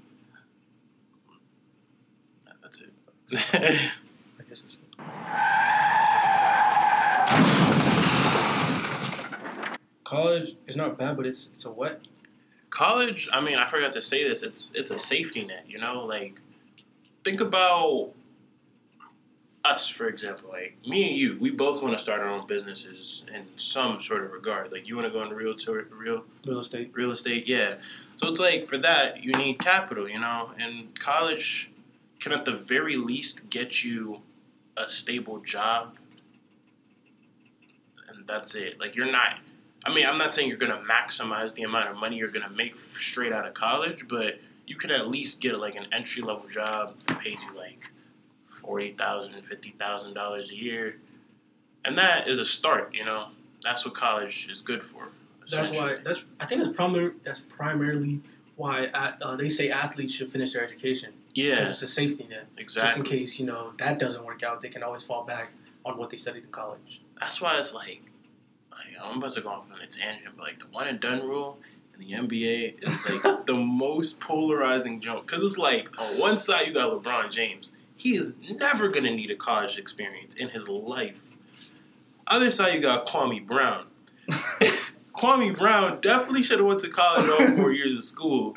That's 2.62 2.80
it. 2.80 2.92
I 4.40 4.42
guess 4.48 4.62
it's, 4.64 4.76
college 10.04 10.56
is 10.66 10.76
not 10.76 10.98
bad, 10.98 11.16
but 11.16 11.26
it's 11.26 11.50
it's 11.54 11.64
a 11.64 11.70
what? 11.70 12.02
college, 12.74 13.28
I 13.32 13.40
mean, 13.40 13.56
I 13.56 13.66
forgot 13.66 13.92
to 13.92 14.02
say 14.02 14.28
this. 14.28 14.42
It's 14.42 14.72
it's 14.74 14.90
a 14.90 14.98
safety 14.98 15.44
net, 15.44 15.64
you 15.68 15.78
know? 15.78 16.04
Like 16.04 16.40
think 17.22 17.40
about 17.40 18.10
us, 19.64 19.88
for 19.88 20.08
example. 20.08 20.50
Like 20.50 20.76
me 20.86 21.08
and 21.08 21.16
you, 21.16 21.38
we 21.40 21.50
both 21.50 21.82
want 21.82 21.94
to 21.94 21.98
start 22.00 22.20
our 22.20 22.28
own 22.28 22.46
businesses 22.46 23.22
in 23.32 23.46
some 23.56 24.00
sort 24.00 24.24
of 24.24 24.32
regard. 24.32 24.72
Like 24.72 24.88
you 24.88 24.96
want 24.96 25.06
to 25.06 25.12
go 25.12 25.22
into 25.22 25.36
real 25.36 25.54
to 25.54 25.72
real 25.72 26.24
Real 26.46 26.58
estate. 26.58 26.90
real 26.94 27.12
estate, 27.12 27.46
yeah. 27.46 27.76
So 28.16 28.28
it's 28.28 28.40
like 28.40 28.66
for 28.66 28.76
that 28.78 29.24
you 29.24 29.32
need 29.32 29.58
capital, 29.60 30.08
you 30.08 30.18
know, 30.18 30.50
and 30.58 30.98
college 30.98 31.70
can 32.18 32.32
at 32.32 32.44
the 32.44 32.52
very 32.52 32.96
least 32.96 33.50
get 33.50 33.84
you 33.84 34.20
a 34.76 34.88
stable 34.88 35.38
job, 35.38 35.96
and 38.08 38.26
that's 38.26 38.54
it. 38.56 38.80
Like 38.80 38.96
you're 38.96 39.10
not 39.10 39.40
I 39.86 39.92
mean, 39.94 40.06
I'm 40.06 40.18
not 40.18 40.32
saying 40.32 40.48
you're 40.48 40.56
gonna 40.58 40.82
maximize 40.88 41.54
the 41.54 41.62
amount 41.62 41.90
of 41.90 41.96
money 41.96 42.16
you're 42.16 42.30
gonna 42.30 42.50
make 42.50 42.76
straight 42.76 43.32
out 43.32 43.46
of 43.46 43.54
college, 43.54 44.08
but 44.08 44.40
you 44.66 44.76
could 44.76 44.90
at 44.90 45.08
least 45.08 45.40
get 45.40 45.58
like 45.58 45.74
an 45.76 45.86
entry 45.92 46.22
level 46.22 46.48
job 46.48 46.98
that 47.06 47.18
pays 47.18 47.42
you 47.42 47.56
like 47.56 47.90
forty 48.46 48.92
thousand, 48.92 49.40
fifty 49.42 49.70
thousand 49.78 50.14
dollars 50.14 50.50
a 50.50 50.54
year, 50.54 50.96
and 51.84 51.98
that 51.98 52.28
is 52.28 52.38
a 52.38 52.44
start. 52.44 52.94
You 52.94 53.04
know, 53.04 53.28
that's 53.62 53.84
what 53.84 53.94
college 53.94 54.48
is 54.50 54.60
good 54.60 54.82
for. 54.82 55.08
That's 55.50 55.70
why. 55.70 55.96
That's 56.02 56.24
I 56.40 56.46
think 56.46 56.62
that's 56.64 56.74
primary. 56.74 57.12
That's 57.24 57.40
primarily 57.40 58.20
why 58.56 58.86
uh, 58.94 59.36
they 59.36 59.48
say 59.48 59.68
athletes 59.68 60.14
should 60.14 60.30
finish 60.30 60.52
their 60.52 60.64
education 60.64 61.12
because 61.26 61.36
Yeah, 61.44 61.68
it's 61.68 61.82
a 61.82 61.88
safety 61.88 62.24
net. 62.30 62.46
exactly. 62.56 63.02
Just 63.02 63.12
in 63.12 63.18
case 63.18 63.38
you 63.38 63.44
know 63.46 63.72
that 63.78 63.98
doesn't 63.98 64.24
work 64.24 64.42
out, 64.42 64.62
they 64.62 64.68
can 64.68 64.82
always 64.82 65.02
fall 65.02 65.24
back 65.24 65.50
on 65.84 65.98
what 65.98 66.08
they 66.08 66.16
studied 66.16 66.44
in 66.44 66.50
college. 66.50 67.02
That's 67.20 67.40
why 67.40 67.58
it's 67.58 67.74
like, 67.74 68.00
like 68.86 68.96
I'm 69.02 69.18
about 69.18 69.32
to 69.32 69.40
go 69.40 69.48
off 69.48 69.64
on 69.72 69.80
a 69.80 69.86
tangent, 69.86 70.36
but 70.36 70.46
like 70.46 70.58
the 70.58 70.66
one 70.66 70.88
and 70.88 71.00
done 71.00 71.26
rule 71.26 71.58
in 71.94 72.00
the 72.00 72.12
NBA 72.14 72.82
is 72.82 73.24
like 73.24 73.46
the 73.46 73.56
most 73.56 74.20
polarizing 74.20 75.00
joke 75.00 75.26
because 75.26 75.42
it's 75.42 75.58
like 75.58 75.88
on 76.00 76.18
one 76.18 76.38
side 76.38 76.66
you 76.66 76.74
got 76.74 76.90
LeBron 76.92 77.30
James, 77.30 77.72
he 77.96 78.16
is 78.16 78.32
never 78.50 78.88
gonna 78.88 79.10
need 79.10 79.30
a 79.30 79.36
college 79.36 79.78
experience 79.78 80.34
in 80.34 80.48
his 80.50 80.68
life. 80.68 81.30
Other 82.26 82.50
side 82.50 82.74
you 82.74 82.80
got 82.80 83.06
Kwame 83.06 83.46
Brown. 83.46 83.86
Kwame 85.14 85.56
Brown 85.56 86.00
definitely 86.00 86.42
should 86.42 86.58
have 86.58 86.66
went 86.66 86.80
to 86.80 86.88
college 86.88 87.28
all 87.28 87.56
four 87.56 87.72
years 87.72 87.94
of 87.94 88.02
school. 88.02 88.56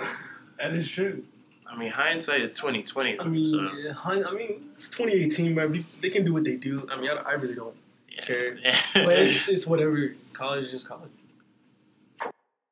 That 0.58 0.74
is 0.74 0.90
true. 0.90 1.24
I 1.70 1.78
mean, 1.78 1.92
hindsight 1.92 2.42
is 2.42 2.52
twenty 2.52 2.82
twenty. 2.82 3.20
I 3.20 3.26
mean, 3.26 3.46
so, 3.46 3.70
yeah, 3.74 3.94
I 4.06 4.32
mean, 4.32 4.72
it's 4.76 4.90
2018, 4.90 5.54
man. 5.54 5.86
They 6.02 6.10
can 6.10 6.24
do 6.24 6.34
what 6.34 6.46
they 6.46 6.56
do. 6.56 6.88
I 6.90 7.00
mean, 7.00 7.10
I, 7.10 7.16
I 7.16 7.34
really 7.34 7.56
don't 7.56 7.76
care. 8.18 8.56
yeah. 8.56 8.76
But 8.94 9.18
it's, 9.20 9.48
it's 9.48 9.68
whatever. 9.68 10.16
College 10.34 10.66
is 10.66 10.72
just 10.72 10.88
college. 10.88 11.12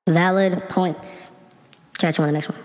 Valid 0.07 0.69
points. 0.69 1.31
Catch 1.97 2.17
you 2.17 2.23
on 2.23 2.27
the 2.29 2.33
next 2.33 2.49
one. 2.49 2.59